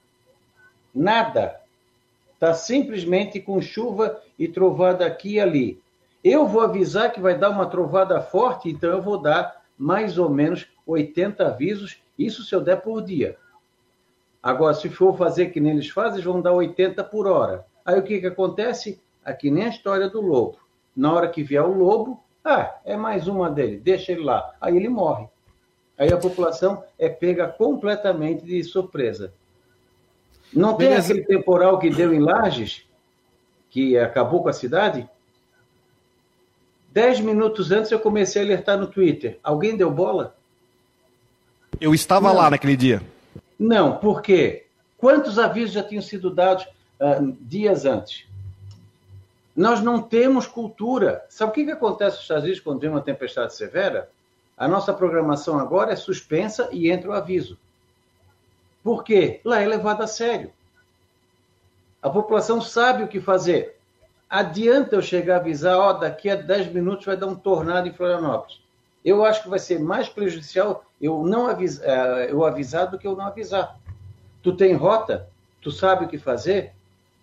[0.94, 1.60] Nada.
[2.42, 5.80] Está simplesmente com chuva e trovada aqui e ali.
[6.24, 10.28] Eu vou avisar que vai dar uma trovada forte, então eu vou dar mais ou
[10.28, 13.36] menos 80 avisos, isso se eu der por dia.
[14.42, 17.64] Agora, se for fazer que nem eles fazem, vão dar 80 por hora.
[17.84, 19.00] Aí o que, que acontece?
[19.24, 20.58] Aqui nem a história do lobo.
[20.96, 24.52] Na hora que vier o lobo, ah, é mais uma dele, deixa ele lá.
[24.60, 25.28] Aí ele morre.
[25.96, 29.32] Aí a população é pega completamente de surpresa.
[30.54, 31.12] Não tem Beleza.
[31.12, 32.84] aquele temporal que deu em Lages,
[33.70, 35.08] que acabou com a cidade?
[36.90, 39.38] Dez minutos antes eu comecei a alertar no Twitter.
[39.42, 40.36] Alguém deu bola?
[41.80, 42.36] Eu estava Não.
[42.36, 43.02] lá naquele dia.
[43.58, 44.66] Não, por quê?
[44.98, 46.66] Quantos avisos já tinham sido dados
[47.00, 48.26] ah, dias antes?
[49.56, 51.24] Nós não temos cultura.
[51.28, 54.10] Sabe o que, que acontece nos Estados Unidos quando vem uma tempestade severa?
[54.56, 57.58] A nossa programação agora é suspensa e entra o aviso.
[58.82, 59.40] Por quê?
[59.44, 60.52] Lá é levado a sério.
[62.00, 63.78] A população sabe o que fazer.
[64.28, 67.92] Adianta eu chegar a avisar, ó, daqui a 10 minutos vai dar um tornado em
[67.92, 68.60] Florianópolis.
[69.04, 73.16] Eu acho que vai ser mais prejudicial eu não avisar, eu avisar do que eu
[73.16, 73.76] não avisar.
[74.40, 75.28] Tu tem rota?
[75.60, 76.72] Tu sabe o que fazer?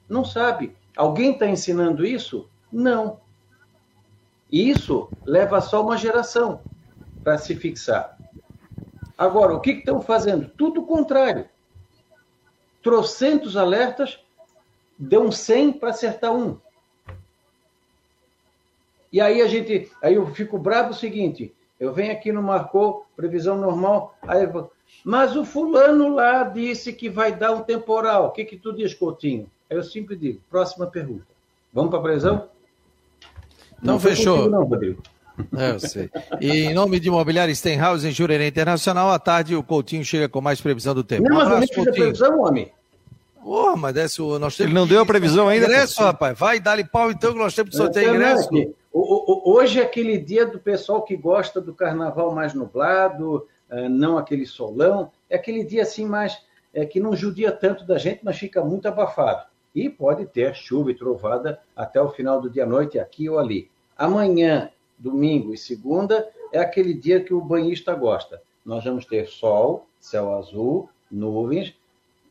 [0.07, 0.75] Não sabe.
[0.97, 2.49] Alguém está ensinando isso?
[2.71, 3.21] Não.
[4.51, 6.61] E isso leva só uma geração.
[7.23, 8.17] para se fixar.
[9.19, 10.49] Agora, o que estão fazendo?
[10.57, 11.49] Tudo o contrário.
[12.81, 14.17] Trocentos alertas,
[14.97, 16.57] deu um 100 para acertar um.
[19.11, 23.05] E aí a gente, aí eu fico bravo o seguinte, eu venho aqui no Marcou,
[23.17, 24.71] previsão normal, aí eu
[25.03, 28.27] mas o fulano lá disse que vai dar um temporal.
[28.27, 29.49] O que que tu diz, Coutinho?
[29.69, 31.27] Aí eu sempre digo, próxima pergunta.
[31.71, 32.49] Vamos para a previsão?
[33.73, 34.37] Então Não foi fechou.
[34.37, 35.03] contigo não, Rodrigo.
[35.57, 36.09] É, eu sei.
[36.41, 40.41] E em nome de Imobiliária Stenhouse, em Jurerê Internacional, à tarde o Coutinho chega com
[40.41, 41.23] mais previsão do tempo.
[41.23, 41.95] Não, Um mas nem abraço, Coutinho.
[41.95, 42.71] previsão, homem.
[43.43, 44.37] Porra, mas desce o.
[44.37, 46.37] Nós temos Ele não deu a previsão ainda, Ingresso, rapaz.
[46.37, 48.49] Vai, dá-lhe pau então que nós temos que sortear Não, não, ingresso.
[48.57, 53.47] é o- o- Hoje é aquele dia do pessoal que gosta do carnaval mais nublado,
[53.69, 55.09] eh, não aquele solão.
[55.29, 56.37] É aquele dia assim mais
[56.73, 59.43] é, que não judia tanto da gente, mas fica muito abafado.
[59.73, 63.39] E pode ter chuva e trovada até o final do dia à noite, aqui ou
[63.39, 63.69] ali.
[63.97, 64.69] Amanhã,
[64.99, 68.41] domingo e segunda, é aquele dia que o banhista gosta.
[68.65, 71.73] Nós vamos ter sol, céu azul, nuvens,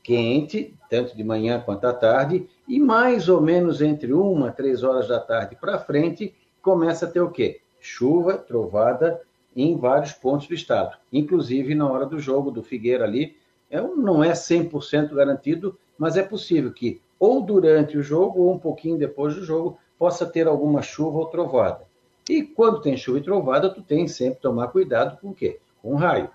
[0.03, 5.09] quente, tanto de manhã quanto à tarde, e mais ou menos entre uma, três horas
[5.09, 7.61] da tarde para frente, começa a ter o quê?
[7.81, 9.21] Chuva, trovada
[9.57, 13.37] em vários pontos do estado, inclusive na hora do jogo do Figueira ali.
[13.71, 18.59] É, não é 100% garantido, mas é possível que ou durante o jogo ou um
[18.59, 21.87] pouquinho depois do jogo possa ter alguma chuva ou trovada.
[22.29, 25.59] E quando tem chuva e trovada, tu tem sempre que tomar cuidado com o quê?
[25.81, 26.31] Com raio.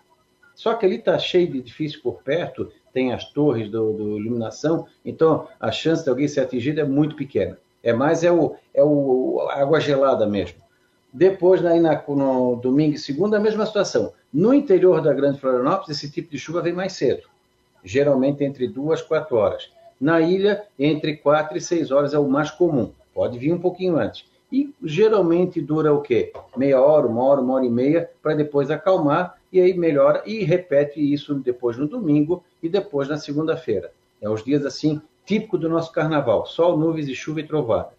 [0.55, 4.87] Só que ali está cheio de edifícios por perto, tem as torres do, do iluminação,
[5.03, 7.57] então a chance de alguém ser atingido é muito pequena.
[7.83, 10.61] É mais é o, é o a água gelada mesmo.
[11.11, 14.13] Depois, aí na, no domingo e segunda, a mesma situação.
[14.31, 17.23] No interior da Grande Florianópolis, esse tipo de chuva vem mais cedo,
[17.83, 19.71] geralmente entre duas e quatro horas.
[19.99, 22.91] Na ilha, entre quatro e seis horas é o mais comum.
[23.13, 24.25] Pode vir um pouquinho antes.
[24.53, 26.31] E geralmente dura o quê?
[26.55, 30.43] Meia hora, uma hora, uma hora e meia, para depois acalmar e aí melhora e
[30.43, 33.91] repete isso depois no domingo e depois na segunda-feira.
[34.21, 37.93] É os dias assim típico do nosso carnaval: sol, nuvens e chuva e trovada.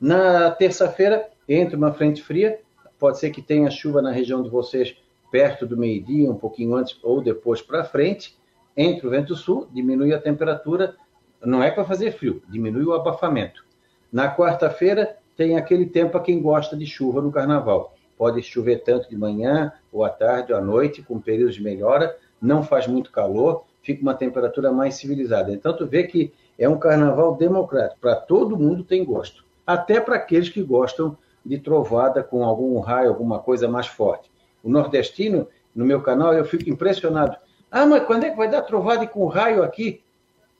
[0.00, 2.58] Na terça-feira entra uma frente fria,
[2.98, 4.96] pode ser que tenha chuva na região de vocês
[5.30, 8.36] perto do meio-dia, um pouquinho antes ou depois para frente.
[8.76, 10.96] Entra o vento sul, diminui a temperatura,
[11.40, 13.64] não é para fazer frio, diminui o abafamento.
[14.12, 17.96] Na quarta-feira tem aquele tempo a quem gosta de chuva no carnaval.
[18.16, 22.16] Pode chover tanto de manhã, ou à tarde, ou à noite, com períodos de melhora,
[22.40, 25.50] não faz muito calor, fica uma temperatura mais civilizada.
[25.50, 30.14] Então, tu vê que é um carnaval democrático, para todo mundo tem gosto, até para
[30.14, 34.30] aqueles que gostam de trovada com algum raio, alguma coisa mais forte.
[34.62, 37.36] O nordestino, no meu canal, eu fico impressionado.
[37.68, 40.04] Ah, mas quando é que vai dar trovada e com raio aqui?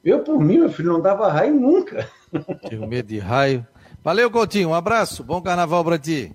[0.04, 2.08] Eu, por mim, meu filho, não dava raio nunca.
[2.68, 3.64] Tenho medo de raio.
[4.02, 4.70] Valeu, Coutinho.
[4.70, 5.22] Um abraço.
[5.22, 6.34] Bom carnaval pra ti.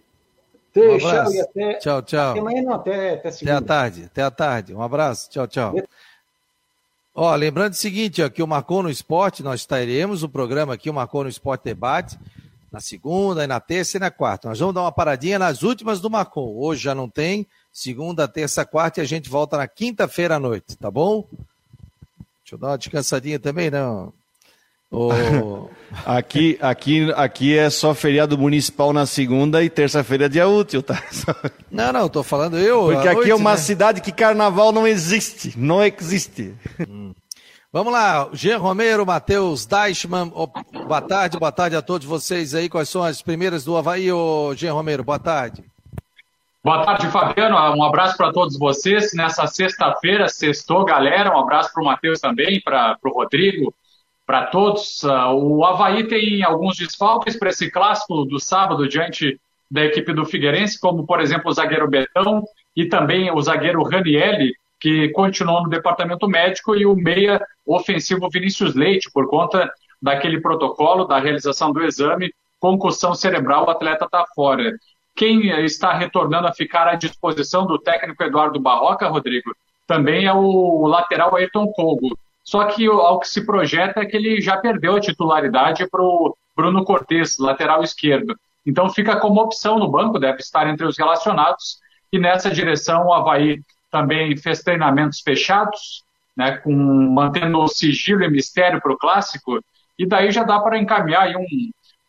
[0.71, 2.31] Até, Um tchau, e até, Tchau, tchau.
[2.31, 3.57] até amanhã, não, até, até Até segunda.
[3.57, 4.73] a tarde, até a tarde.
[4.75, 5.75] Um abraço, tchau, tchau.
[7.15, 10.87] Ó, lembrando o seguinte, ó, que o Marcou no Esporte, nós teremos o programa aqui,
[10.87, 12.15] o Marcou no Esporte Debate,
[12.71, 14.49] na segunda, e na terça e na quarta.
[14.49, 16.61] Nós vamos dar uma paradinha nas últimas do Marcou.
[16.63, 20.77] Hoje já não tem, segunda, terça, quarta, e a gente volta na quinta-feira à noite,
[20.77, 21.25] tá bom?
[22.43, 24.13] Deixa eu dar uma descansadinha também, não.
[24.89, 25.09] Ô,
[26.05, 31.01] Aqui, aqui, aqui é só feriado municipal na segunda e terça-feira é dia útil, tá?
[31.71, 32.85] Não, não, tô falando eu.
[32.85, 33.57] Porque aqui noite, é uma né?
[33.57, 35.53] cidade que carnaval não existe.
[35.57, 36.55] Não existe.
[37.71, 42.69] Vamos lá, Jean Romero, Matheus Deichmann, boa tarde, boa tarde a todos vocês aí.
[42.69, 45.03] Quais são as primeiras do Havaí, ô Jean Romero?
[45.03, 45.63] Boa tarde.
[46.63, 47.55] Boa tarde, Fabiano.
[47.75, 49.13] Um abraço para todos vocês.
[49.13, 51.31] Nessa sexta-feira, sextou, galera.
[51.31, 53.73] Um abraço para o Matheus também, para o Rodrigo,
[54.27, 55.05] para todos.
[55.05, 59.39] Ah, o Havaí tem alguns desfalques para esse clássico do sábado diante
[59.71, 62.43] da equipe do Figueirense, como, por exemplo, o zagueiro Betão
[62.75, 68.75] e também o zagueiro Ranielli, que continuou no departamento médico, e o meia ofensivo Vinícius
[68.75, 74.71] Leite, por conta daquele protocolo da realização do exame, concussão cerebral, o atleta está fora.
[75.15, 79.51] Quem está retornando a ficar à disposição do técnico Eduardo Barroca, Rodrigo,
[79.87, 82.17] também é o lateral Ayrton Kogo.
[82.47, 86.33] Só que ao que se projeta é que ele já perdeu a titularidade para o
[86.55, 88.39] Bruno Cortes, lateral esquerdo.
[88.65, 91.77] Então fica como opção no banco, deve estar entre os relacionados.
[92.09, 93.59] E nessa direção o Havaí
[93.91, 96.05] também fez treinamentos fechados,
[96.37, 99.59] né, com, mantendo o sigilo e mistério para o clássico.
[99.99, 101.45] E daí já dá para encaminhar um,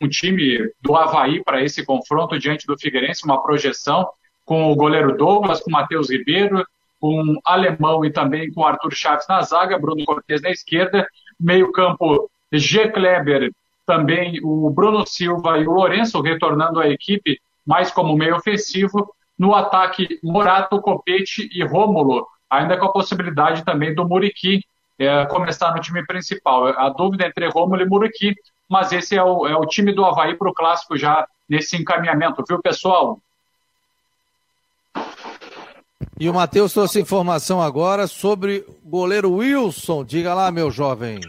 [0.01, 4.09] um time do Havaí para esse confronto diante do Figueirense, uma projeção
[4.45, 6.65] com o goleiro Douglas, com o Matheus Ribeiro,
[6.99, 11.07] com Alemão e também com Arthur Chaves na zaga, Bruno Cortes na esquerda,
[11.39, 12.89] meio campo G.
[12.89, 13.51] Kleber,
[13.85, 19.55] também o Bruno Silva e o Lourenço retornando à equipe mais como meio ofensivo, No
[19.55, 24.61] ataque, Morato, Copete e Rômulo, ainda com a possibilidade também do Muriqui
[24.99, 26.67] é, começar no time principal.
[26.67, 28.35] A dúvida entre Rômulo e Muriqui,
[28.67, 32.43] mas esse é o, é o time do Havaí para o Clássico já nesse encaminhamento,
[32.47, 33.17] viu, pessoal?
[36.19, 40.03] E o Matheus trouxe informação agora sobre goleiro Wilson.
[40.03, 41.21] Diga lá, meu jovem.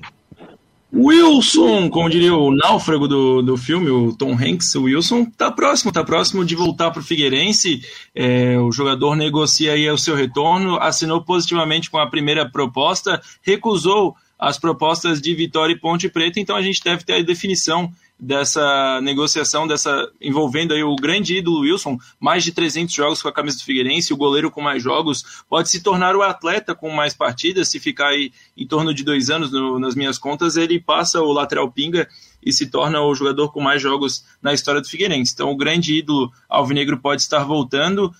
[0.92, 5.92] Wilson, como diria o náufrago do, do filme, o Tom Hanks, o Wilson tá próximo,
[5.92, 7.80] tá próximo de voltar para o Figueirense.
[8.12, 14.16] É, o jogador negocia aí o seu retorno, assinou positivamente com a primeira proposta, recusou
[14.36, 19.00] as propostas de Vitória e Ponte Preta, então a gente deve ter a definição dessa
[19.00, 23.56] negociação, dessa envolvendo aí o grande ídolo Wilson, mais de 300 jogos com a camisa
[23.56, 27.68] do Figueirense, o goleiro com mais jogos, pode se tornar o atleta com mais partidas,
[27.68, 31.32] se ficar aí em torno de dois anos no, nas minhas contas, ele passa o
[31.32, 32.06] lateral pinga
[32.44, 35.32] e se torna o jogador com mais jogos na história do Figueirense.
[35.34, 38.12] Então o grande ídolo alvinegro pode estar voltando,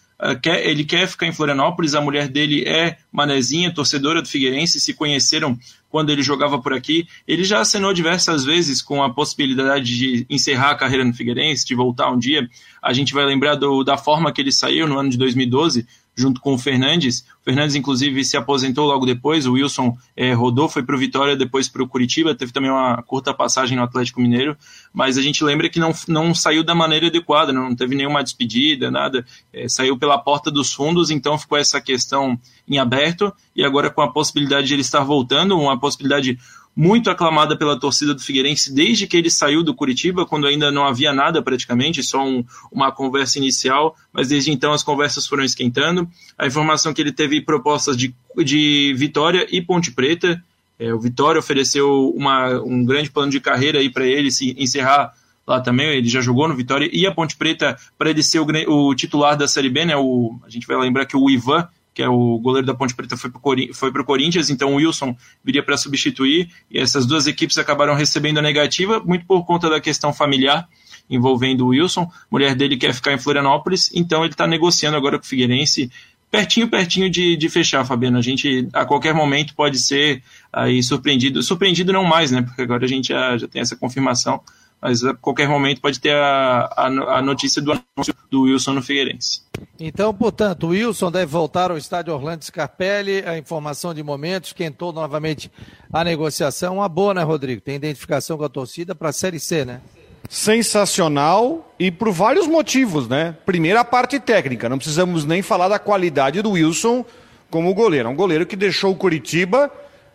[0.43, 4.93] quer, ele quer ficar em Florianópolis, a mulher dele é manezinha, torcedora do Figueirense, se
[4.93, 5.59] conheceram
[5.89, 7.07] quando ele jogava por aqui.
[7.27, 11.75] Ele já acenou diversas vezes com a possibilidade de encerrar a carreira no Figueirense, de
[11.75, 12.49] voltar um dia.
[12.83, 16.41] A gente vai lembrar do, da forma que ele saiu no ano de 2012, junto
[16.41, 17.25] com o Fernandes.
[17.41, 19.47] O Fernandes, inclusive, se aposentou logo depois.
[19.47, 22.35] O Wilson é, rodou, foi para o Vitória, depois para o Curitiba.
[22.35, 24.57] Teve também uma curta passagem no Atlético Mineiro.
[24.93, 28.91] Mas a gente lembra que não, não saiu da maneira adequada, não teve nenhuma despedida,
[28.91, 29.25] nada.
[29.53, 32.39] É, saiu pela porta dos fundos, então ficou essa questão
[32.69, 33.33] em aberto.
[33.55, 36.39] E agora, com a possibilidade de ele estar voltando, uma possibilidade
[36.75, 40.87] muito aclamada pela torcida do Figueirense desde que ele saiu do Curitiba, quando ainda não
[40.87, 46.09] havia nada praticamente, só um, uma conversa inicial, mas desde então as conversas foram esquentando.
[46.39, 48.15] A informação que ele teve propostas de,
[48.45, 50.43] de Vitória e Ponte Preta.
[50.79, 55.13] É, o Vitória ofereceu uma, um grande plano de carreira aí para ele se encerrar
[55.47, 58.47] lá também, ele já jogou no Vitória, e a Ponte Preta para ele ser o,
[58.69, 59.97] o, titular da Série B, né?
[59.97, 61.69] O, a gente vai lembrar que o Ivan
[62.01, 63.31] que é o goleiro da Ponte Preta, foi
[63.93, 68.39] para o Corinthians, então o Wilson viria para substituir, e essas duas equipes acabaram recebendo
[68.39, 70.67] a negativa, muito por conta da questão familiar
[71.11, 72.05] envolvendo o Wilson.
[72.05, 75.91] A mulher dele quer ficar em Florianópolis, então ele está negociando agora com o Figueirense,
[76.31, 78.17] pertinho, pertinho de, de fechar, Fabiano.
[78.17, 82.41] A gente a qualquer momento pode ser aí surpreendido, surpreendido não mais, né?
[82.41, 84.41] Porque agora a gente já, já tem essa confirmação
[84.81, 88.83] mas a qualquer momento pode ter a, a, a, notícia do anúncio do Wilson no
[88.83, 89.43] Figueirense.
[89.79, 94.93] Então, portanto, o Wilson deve voltar ao estádio Orlando Scarpelli, a informação de momento, esquentou
[94.93, 95.51] novamente
[95.93, 96.77] a negociação.
[96.77, 97.61] Uma boa, né, Rodrigo?
[97.61, 99.81] Tem identificação com a torcida para a Série C, né?
[100.29, 103.37] Sensacional e por vários motivos, né?
[103.45, 104.69] Primeiro, a parte técnica.
[104.69, 107.05] Não precisamos nem falar da qualidade do Wilson
[107.51, 108.09] como goleiro.
[108.09, 109.71] É um goleiro que deixou o Curitiba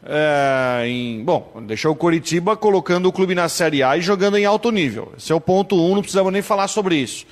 [0.07, 4.45] é, em, bom, deixou o Coritiba colocando o clube na Série A e jogando em
[4.45, 5.11] alto nível.
[5.17, 7.25] Esse é o ponto um, não precisamos nem falar sobre isso.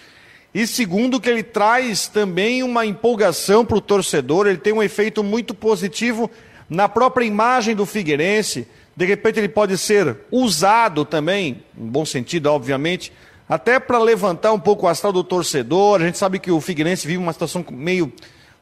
[0.54, 5.24] E segundo, que ele traz também uma empolgação para o torcedor, ele tem um efeito
[5.24, 6.30] muito positivo
[6.68, 8.68] na própria imagem do Figueirense.
[8.96, 13.12] De repente ele pode ser usado também, em bom sentido, obviamente,
[13.48, 16.02] até para levantar um pouco o astral do torcedor.
[16.02, 18.12] A gente sabe que o Figueirense vive uma situação meio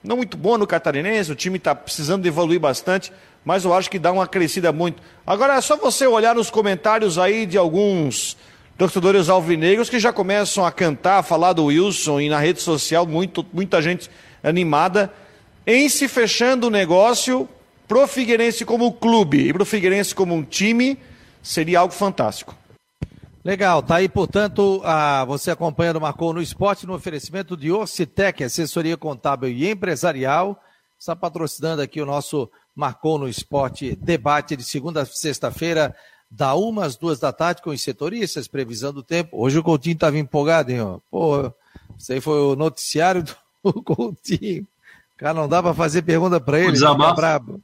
[0.03, 3.99] não muito boa no catarinense, o time está precisando evoluir bastante mas eu acho que
[3.99, 5.01] dá uma crescida muito.
[5.25, 8.37] Agora é só você olhar nos comentários aí de alguns
[8.77, 13.05] torcedores alvinegros que já começam a cantar, a falar do Wilson e na rede social,
[13.05, 14.09] muito, muita gente
[14.43, 15.13] animada,
[15.65, 17.47] em se fechando o negócio
[17.87, 20.97] pro Figueirense como clube e pro Figueirense como um time,
[21.43, 22.55] seria algo fantástico.
[23.43, 28.43] Legal, tá aí, portanto, a, você acompanhando o Marcou no Esporte no oferecimento de Orcitec,
[28.43, 30.61] assessoria contábil e empresarial,
[30.99, 35.95] está patrocinando aqui o nosso marcou no esporte debate de segunda a sexta-feira,
[36.29, 39.37] da uma às duas da tarde, com os setoristas, previsão do tempo.
[39.41, 40.81] Hoje o Coutinho estava empolgado, hein?
[40.81, 40.99] Ó.
[41.09, 41.53] Pô,
[41.97, 43.35] isso aí foi o noticiário do
[43.83, 44.65] Coutinho.
[45.17, 46.69] Cara, não dá para fazer pergunta para ele.
[46.69, 47.15] O desabafo.
[47.15, 47.61] Brabo.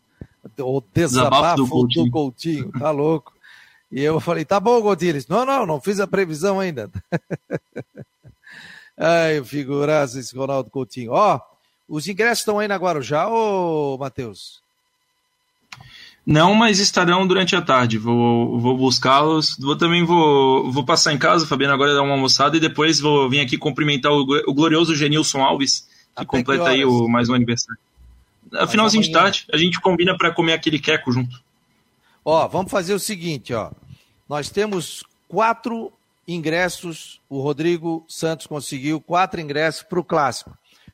[0.59, 2.05] O desabafo, desabafo do, Coutinho.
[2.05, 2.71] do, Coutinho.
[2.73, 3.33] Tá louco.
[3.91, 5.11] E eu falei, tá bom, Coutinho.
[5.11, 6.91] Ele disse, não, não, não fiz a previsão ainda.
[8.97, 11.13] Ai, figuraça esse Ronaldo Coutinho.
[11.13, 11.39] Ó,
[11.87, 14.61] os ingressos estão aí na Guarujá, ô Matheus?
[16.27, 17.97] Não, mas estarão durante a tarde.
[17.97, 19.55] Vou, vou buscá-los.
[19.57, 23.29] Vou também vou, vou passar em casa, Fabiano, agora dar uma almoçada e depois vou
[23.29, 27.29] vir aqui cumprimentar o, o glorioso Genilson Alves, que Até completa que aí o, mais
[27.29, 27.79] um aniversário.
[28.55, 31.41] A finalzinho de tarde, a gente combina para comer aquele queco junto.
[32.25, 33.71] Ó, vamos fazer o seguinte, ó.
[34.27, 35.93] Nós temos quatro
[36.27, 37.21] ingressos.
[37.29, 40.51] O Rodrigo Santos conseguiu quatro ingressos para o clássico.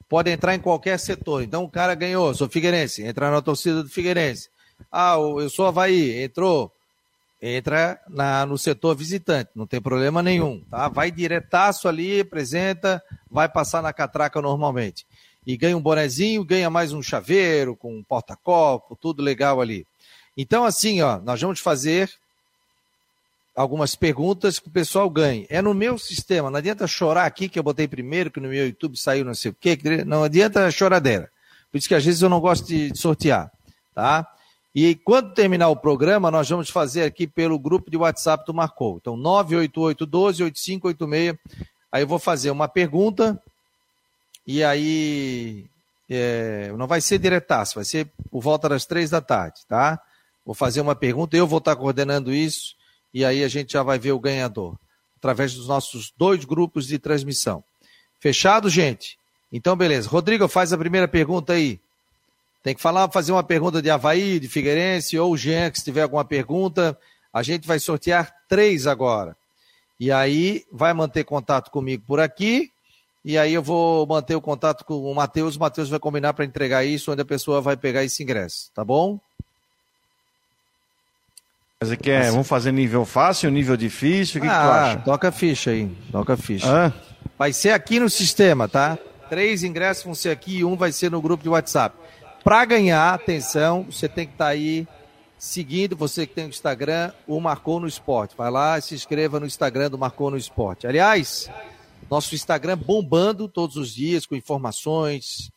[0.07, 1.41] Pode entrar em qualquer setor.
[1.41, 4.52] Então o cara ganhou, sou Figueirense, entrar na torcida do Figueirense
[4.91, 6.71] ah, eu sou Havaí, entrou.
[7.45, 10.87] Entra na, no setor visitante, não tem problema nenhum, tá?
[10.87, 15.05] Vai diretaço ali, apresenta, vai passar na catraca normalmente.
[15.45, 19.85] e ganha um bonezinho, ganha mais um chaveiro com um porta-copo, tudo legal ali.
[20.37, 22.09] Então, assim, ó, nós vamos fazer
[23.55, 25.45] algumas perguntas que o pessoal ganhe.
[25.49, 28.65] É no meu sistema, não adianta chorar aqui que eu botei primeiro, que no meu
[28.67, 31.29] YouTube saiu não sei o quê, não adianta choradeira.
[31.71, 33.51] Por isso que às vezes eu não gosto de sortear,
[33.93, 34.27] tá?
[34.75, 38.97] E quando terminar o programa, nós vamos fazer aqui pelo grupo de WhatsApp do Marcou.
[38.99, 41.37] Então, 988-12-8586.
[41.91, 43.39] Aí eu vou fazer uma pergunta
[44.47, 45.65] e aí
[46.09, 50.01] é, não vai ser diretaço, vai ser por volta das três da tarde, tá?
[50.43, 52.75] Vou fazer uma pergunta, eu vou estar coordenando isso
[53.13, 54.75] e aí a gente já vai ver o ganhador
[55.17, 57.63] através dos nossos dois grupos de transmissão.
[58.19, 59.19] Fechado, gente?
[59.51, 60.09] Então, beleza.
[60.09, 61.79] Rodrigo, faz a primeira pergunta aí.
[62.63, 66.03] Tem que falar, fazer uma pergunta de Havaí, de Figueirense, ou Jean, que se tiver
[66.03, 66.97] alguma pergunta.
[67.31, 69.35] A gente vai sortear três agora.
[69.99, 72.71] E aí vai manter contato comigo por aqui.
[73.25, 75.57] E aí eu vou manter o contato com o Matheus.
[75.57, 78.71] O Matheus vai combinar para entregar isso, onde a pessoa vai pegar esse ingresso.
[78.73, 79.19] Tá bom?
[81.81, 84.39] Mas é que é, vamos fazer nível fácil, nível difícil?
[84.39, 84.97] O que, ah, que tu ah, acha?
[84.99, 85.89] Toca a ficha aí.
[86.13, 86.93] Toca a ficha.
[87.37, 88.97] Vai ser aqui no sistema, tá?
[89.29, 91.97] Três ingressos vão ser aqui e um vai ser no grupo de WhatsApp.
[92.43, 94.85] Para ganhar, atenção, você tem que estar tá aí
[95.37, 98.35] seguindo, você que tem o Instagram, o Marcou no Esporte.
[98.35, 100.85] Vai lá e se inscreva no Instagram do Marcou no Esporte.
[100.85, 101.49] Aliás,
[102.09, 105.51] nosso Instagram bombando todos os dias com informações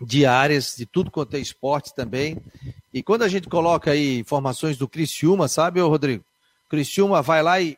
[0.00, 2.38] diárias de tudo quanto é esporte também.
[2.92, 6.24] E quando a gente coloca aí informações do Criciúma, sabe, ô Rodrigo?
[6.70, 7.76] Criciúma vai lá e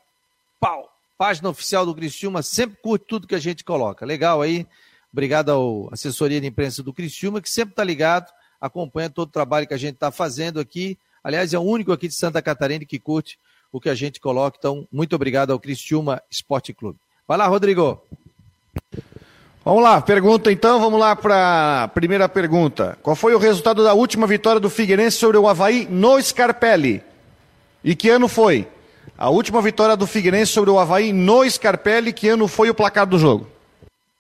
[0.60, 0.88] pau!
[1.18, 4.06] Página oficial do Criciúma sempre curte tudo que a gente coloca.
[4.06, 4.66] Legal aí.
[5.14, 9.64] Obrigado à assessoria de imprensa do Criciúma, que sempre está ligado, acompanha todo o trabalho
[9.64, 10.98] que a gente está fazendo aqui.
[11.22, 13.38] Aliás, é o único aqui de Santa Catarina que curte
[13.70, 14.56] o que a gente coloca.
[14.58, 16.98] Então, muito obrigado ao Criciúma Esporte Clube.
[17.28, 18.02] Vai lá, Rodrigo.
[19.64, 22.98] Vamos lá, pergunta então, vamos lá para a primeira pergunta.
[23.00, 27.04] Qual foi o resultado da última vitória do Figueirense sobre o Havaí no Scarpelli?
[27.84, 28.66] E que ano foi?
[29.16, 33.06] A última vitória do Figueirense sobre o Havaí no Scarpelli, que ano foi o placar
[33.06, 33.53] do jogo?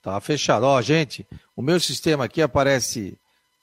[0.04, 0.64] Tá fechado.
[0.64, 1.26] Ó, gente,
[1.56, 3.16] o meu sistema aqui aparece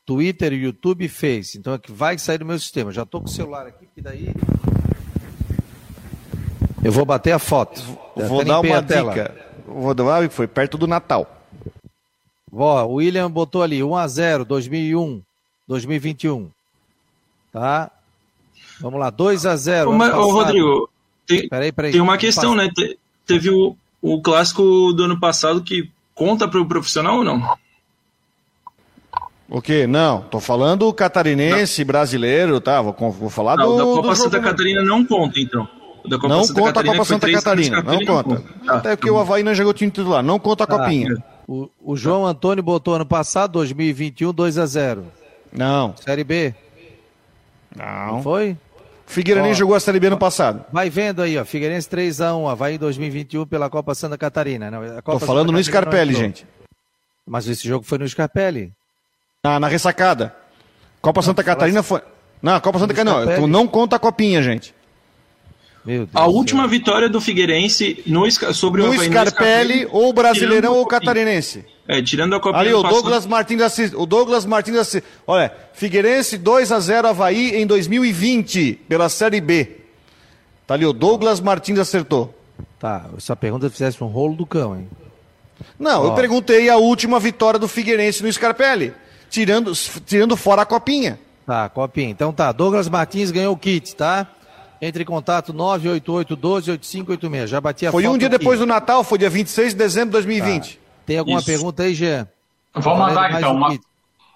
[0.04, 1.60] Twitter, YouTube e Face.
[1.60, 2.92] Então é que vai sair do meu sistema.
[2.92, 4.34] Já tô com o celular aqui, que daí.
[6.84, 7.80] Eu vou bater a foto.
[8.16, 9.36] Vou dar uma dica.
[9.68, 11.30] Vou dar, foi perto do Natal.
[12.52, 15.22] Ó, o William botou ali 1 a 0 2001,
[15.68, 16.50] 2021.
[17.54, 17.92] Tá?
[18.80, 20.90] Vamos lá, 2 a 0 Ô, ô Rodrigo,
[21.28, 22.68] tem, peraí, peraí, tem uma questão, né?
[22.76, 25.90] Te, teve o, o clássico do ano passado que
[26.22, 27.58] Conta para o profissional ou não?
[29.50, 29.88] O quê?
[29.88, 31.88] Não, tô falando catarinense, não.
[31.88, 32.80] brasileiro, tá?
[32.80, 33.78] Vou, vou falar não, do.
[33.78, 34.50] Da Copa Santa jogo...
[34.50, 35.68] Catarina não conta, então.
[36.08, 38.44] Da Copa não Santa conta Catarina, a Copa Santa Catarina, não conta.
[38.62, 40.78] Não Até porque tá o Havaí não jogou time titular, não conta a tá.
[40.78, 41.12] copinha.
[41.48, 45.06] O, o, João Antônio botou ano passado, 2021, 2 a 0
[45.52, 45.96] Não.
[45.98, 46.54] Série B?
[47.76, 48.08] Não.
[48.18, 48.56] não foi?
[49.12, 50.64] Figueirense nem jogou a Série B no passado.
[50.72, 51.44] Vai vendo aí, ó.
[51.44, 54.72] Figueirense 3x1, Havaí 2021 pela Copa Santa Catarina.
[54.72, 56.48] Não, Copa Tô falando Santa no Scarpelli, gente.
[57.28, 58.72] Mas esse jogo foi no Scarpelli.
[59.44, 60.34] Ah, na ressacada.
[61.02, 62.02] Copa não, Santa Catarina foi.
[62.42, 63.48] Não, Copa Santa Catarina não.
[63.48, 64.74] Não conta a copinha, gente.
[66.14, 71.66] a última vitória do Figueirense no, sobre no o Scarpelli, Scarpelli ou Brasileirão ou Catarinense.
[71.88, 73.94] É, tirando a Copinha Ali, o Douglas Martins Assis.
[73.94, 75.02] O Douglas Martins Assis.
[75.26, 79.78] Olha, Figueirense 2 a 0 Havaí em 2020, pela Série B.
[80.68, 82.34] Tá ali, o Douglas Martins acertou.
[82.80, 84.88] Tá, essa pergunta fizesse um rolo do cão, hein?
[85.78, 86.06] Não, Ó.
[86.08, 88.94] eu perguntei a última vitória do Figueirense no Scarpelli,
[89.30, 89.72] tirando,
[90.06, 91.20] tirando fora a copinha.
[91.46, 92.10] Tá, copinha.
[92.10, 94.28] Então tá, Douglas Martins ganhou o kit, tá?
[94.82, 97.50] Entre em contato 988 12 8586.
[97.50, 98.38] Já bati a Foi um dia aqui.
[98.38, 100.76] depois do Natal, foi dia 26 de dezembro de 2020.
[100.76, 100.81] Tá.
[101.06, 101.48] Tem alguma Isso.
[101.48, 102.28] pergunta aí, Jean?
[102.74, 103.56] Vamos mandar então.
[103.56, 103.78] Uma,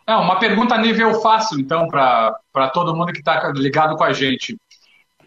[0.07, 4.13] é, uma pergunta a nível fácil, então, para todo mundo que está ligado com a
[4.13, 4.57] gente.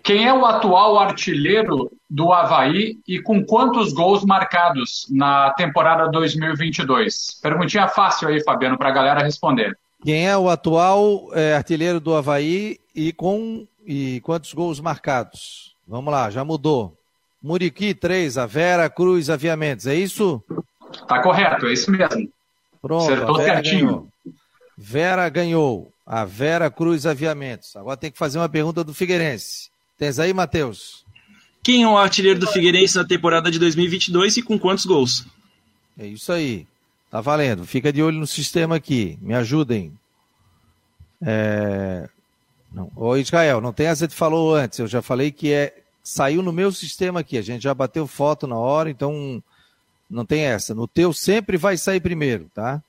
[0.02, 7.40] Quem é o atual artilheiro do Havaí e com quantos gols marcados na temporada 2022?
[7.42, 9.76] Perguntinha fácil aí, Fabiano, para a galera responder.
[10.02, 15.74] Quem é o atual é, artilheiro do Havaí e com e quantos gols marcados?
[15.86, 16.94] Vamos lá, já mudou.
[17.42, 20.42] Muriqui, 3, a Vera Cruz Aviamentos, é isso?
[21.06, 22.30] Tá correto, é isso mesmo.
[22.80, 23.86] Pronto, Acertou Vera certinho.
[23.86, 24.08] Ganhou.
[24.76, 25.92] Vera ganhou.
[26.06, 27.76] A Vera Cruz Aviamentos.
[27.76, 29.68] Agora tem que fazer uma pergunta do Figueirense.
[29.98, 31.04] Tens aí, Matheus?
[31.62, 35.26] Quem é o artilheiro do Figueirense na temporada de 2022 e com quantos gols?
[35.98, 36.66] É isso aí.
[37.10, 37.66] Tá valendo.
[37.66, 39.18] Fica de olho no sistema aqui.
[39.20, 39.92] Me ajudem.
[41.20, 42.08] É...
[42.72, 42.90] Não.
[42.94, 44.78] Ô, Israel, não tem essa que falou antes.
[44.78, 47.36] Eu já falei que é saiu no meu sistema aqui.
[47.36, 49.42] A gente já bateu foto na hora, então
[50.10, 50.74] não tem essa.
[50.74, 52.82] No teu sempre vai sair primeiro, tá?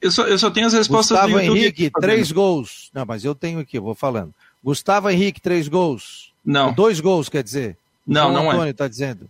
[0.00, 1.58] Eu só, eu só tenho as respostas Gustavo do YouTube.
[1.58, 2.90] Henrique, aqui, três gols.
[2.92, 4.32] Não, mas eu tenho aqui, eu vou falando.
[4.62, 6.32] Gustavo Henrique, três gols.
[6.44, 6.72] Não.
[6.72, 7.76] Dois gols, quer dizer.
[8.06, 8.54] Não, o não é.
[8.54, 9.28] Antônio está dizendo.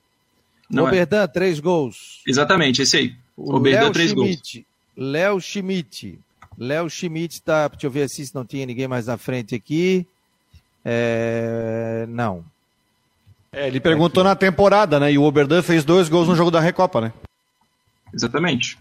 [0.68, 0.88] Não é.
[0.88, 2.20] Oberdan, três gols.
[2.26, 3.16] Exatamente, esse aí.
[3.36, 4.28] O Oberdan, três gols.
[4.28, 4.66] Schmidt.
[4.96, 6.18] Léo Schmidt.
[6.58, 7.68] Léo Schmidt tá.
[7.68, 10.06] Deixa eu ver assim se não tinha ninguém mais na frente aqui.
[10.84, 12.44] É, Não.
[13.56, 15.10] É, ele perguntou na temporada, né?
[15.10, 17.10] E o Oberdan fez dois gols no jogo da Recopa, né?
[18.12, 18.78] Exatamente.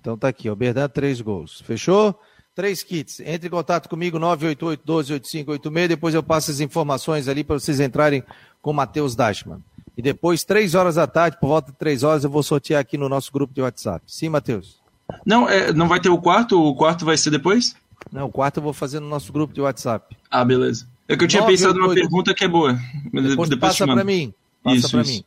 [0.00, 1.60] Então tá aqui, Oberdan, três gols.
[1.66, 2.18] Fechou?
[2.54, 3.20] Três kits.
[3.20, 5.88] Entre em contato comigo, 988-12-8586.
[5.88, 8.24] Depois eu passo as informações ali para vocês entrarem
[8.62, 9.62] com o Matheus Dashman.
[9.94, 12.96] E depois, três horas da tarde, por volta de três horas, eu vou sortear aqui
[12.96, 14.02] no nosso grupo de WhatsApp.
[14.06, 14.80] Sim, Matheus?
[15.26, 16.58] Não, é, não vai ter o quarto?
[16.58, 17.76] O quarto vai ser depois?
[18.10, 20.16] Não, o quarto eu vou fazer no nosso grupo de WhatsApp.
[20.30, 20.86] Ah, beleza.
[21.10, 22.78] É que eu tinha Nove, pensado numa pergunta que é boa.
[23.12, 24.32] Depois, Depois, passa para mim.
[24.62, 25.12] Passa Isso, para isso.
[25.12, 25.24] mim.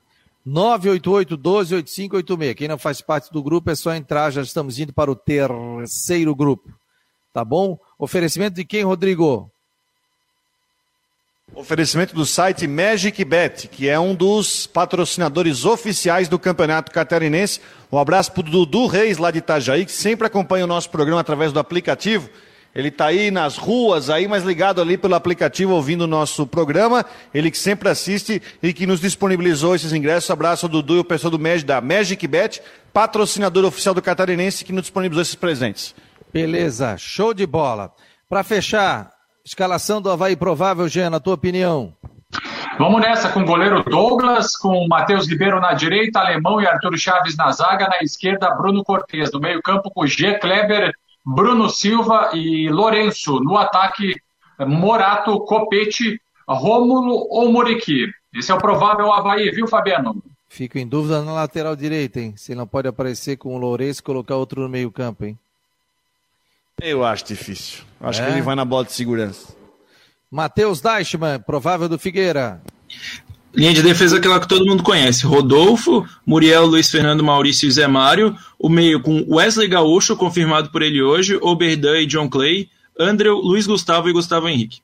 [0.47, 2.55] 988-12-8586.
[2.55, 6.33] Quem não faz parte do grupo é só entrar, já estamos indo para o terceiro
[6.33, 6.71] grupo.
[7.33, 7.77] Tá bom?
[7.99, 9.51] Oferecimento de quem, Rodrigo?
[11.53, 17.59] Oferecimento do site MagicBet, que é um dos patrocinadores oficiais do Campeonato Catarinense.
[17.91, 21.19] Um abraço para o Dudu Reis, lá de Itajaí, que sempre acompanha o nosso programa
[21.19, 22.29] através do aplicativo.
[22.75, 27.05] Ele está aí nas ruas, aí, mas ligado ali pelo aplicativo, ouvindo o nosso programa.
[27.33, 30.31] Ele que sempre assiste e que nos disponibilizou esses ingressos.
[30.31, 32.61] Abraço ao Dudu e o pessoal do Mag, da MagicBet,
[32.91, 35.93] patrocinador oficial do Catarinense, que nos disponibilizou esses presentes.
[36.33, 37.91] Beleza, show de bola.
[38.27, 39.11] Para fechar,
[39.45, 41.93] escalação do Havaí provável, Jean, na tua opinião?
[42.79, 46.97] Vamos nessa com o goleiro Douglas, com o Matheus Ribeiro na direita, Alemão e Arthur
[46.97, 50.39] Chaves na zaga, na esquerda Bruno Cortes, no meio-campo com G.
[50.39, 50.91] Kleber,
[51.25, 54.15] Bruno Silva e Lourenço, no ataque
[54.59, 58.07] Morato, Copete, Rômulo ou Moriqui.
[58.35, 60.21] Esse é o provável Havaí, viu, Fabiano?
[60.49, 62.33] Fico em dúvida na lateral direita, hein?
[62.37, 65.37] Se não pode aparecer com o Lourenço e colocar outro no meio-campo, hein?
[66.81, 67.83] Eu acho difícil.
[68.01, 68.25] Acho É?
[68.25, 69.55] que ele vai na bola de segurança.
[70.29, 72.61] Matheus Deichmann, provável do Figueira.
[73.53, 75.27] Linha de defesa aquela que todo mundo conhece.
[75.27, 78.35] Rodolfo, Muriel, Luiz Fernando, Maurício e Zé Mário.
[78.57, 82.67] O meio com Wesley Gaúcho, confirmado por ele hoje, Oberdan e John Clay,
[82.99, 84.81] Andrew, Luiz Gustavo e Gustavo Henrique.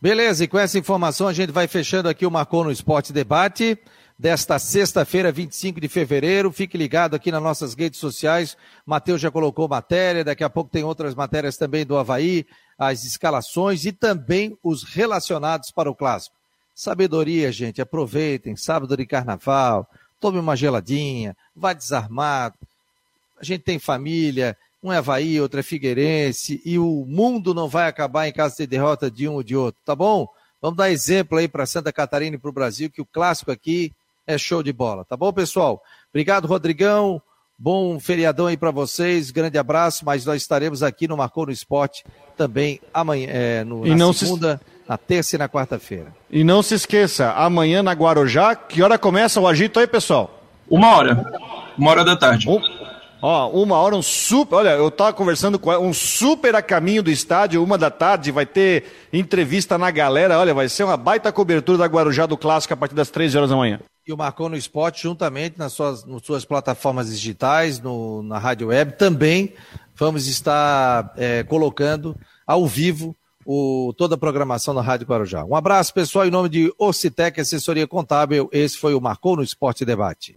[0.00, 3.78] Beleza, e com essa informação a gente vai fechando aqui o Marcou no Esporte Debate
[4.18, 6.50] desta sexta-feira, 25 de fevereiro.
[6.50, 8.56] Fique ligado aqui nas nossas redes sociais.
[8.84, 12.44] Matheus já colocou matéria, daqui a pouco tem outras matérias também do Havaí,
[12.76, 16.41] as escalações e também os relacionados para o clássico.
[16.74, 19.88] Sabedoria, gente, aproveitem, sábado de carnaval,
[20.20, 22.54] tome uma geladinha, vá desarmado.
[23.40, 27.88] A gente tem família, um é Havaí, outro é Figueirense, e o mundo não vai
[27.88, 30.26] acabar em caso de derrota de um ou de outro, tá bom?
[30.60, 33.92] Vamos dar exemplo aí para Santa Catarina e para o Brasil, que o clássico aqui
[34.26, 35.82] é show de bola, tá bom, pessoal?
[36.10, 37.20] Obrigado, Rodrigão.
[37.58, 42.04] Bom feriadão aí para vocês, grande abraço, mas nós estaremos aqui no Marcou no Esporte
[42.36, 44.60] também amanhã, é, no, E na não se- segunda,
[44.92, 46.12] na terça e na quarta-feira.
[46.30, 50.42] E não se esqueça, amanhã na Guarujá, que hora começa o agito aí, pessoal?
[50.68, 51.24] Uma hora.
[51.78, 52.46] Uma hora da tarde.
[52.46, 52.60] Um-
[53.22, 54.56] ó, uma hora, um super.
[54.56, 58.30] Olha, eu tava conversando com ela, um super a caminho do estádio, uma da tarde,
[58.30, 60.38] vai ter entrevista na galera.
[60.38, 63.48] Olha, vai ser uma baita cobertura da Guarujá do Clássico a partir das 13 horas
[63.50, 63.80] da manhã.
[64.06, 68.68] E o Marcou no Esporte, juntamente nas suas, nas suas plataformas digitais, no, na Rádio
[68.68, 69.54] Web, também
[69.94, 72.14] vamos estar é, colocando
[72.46, 75.44] ao vivo o, toda a programação da Rádio Guarujá.
[75.44, 78.48] Um abraço, pessoal, em nome de Ocitec Assessoria Contábil.
[78.52, 80.36] Esse foi o Marcou no Esporte Debate.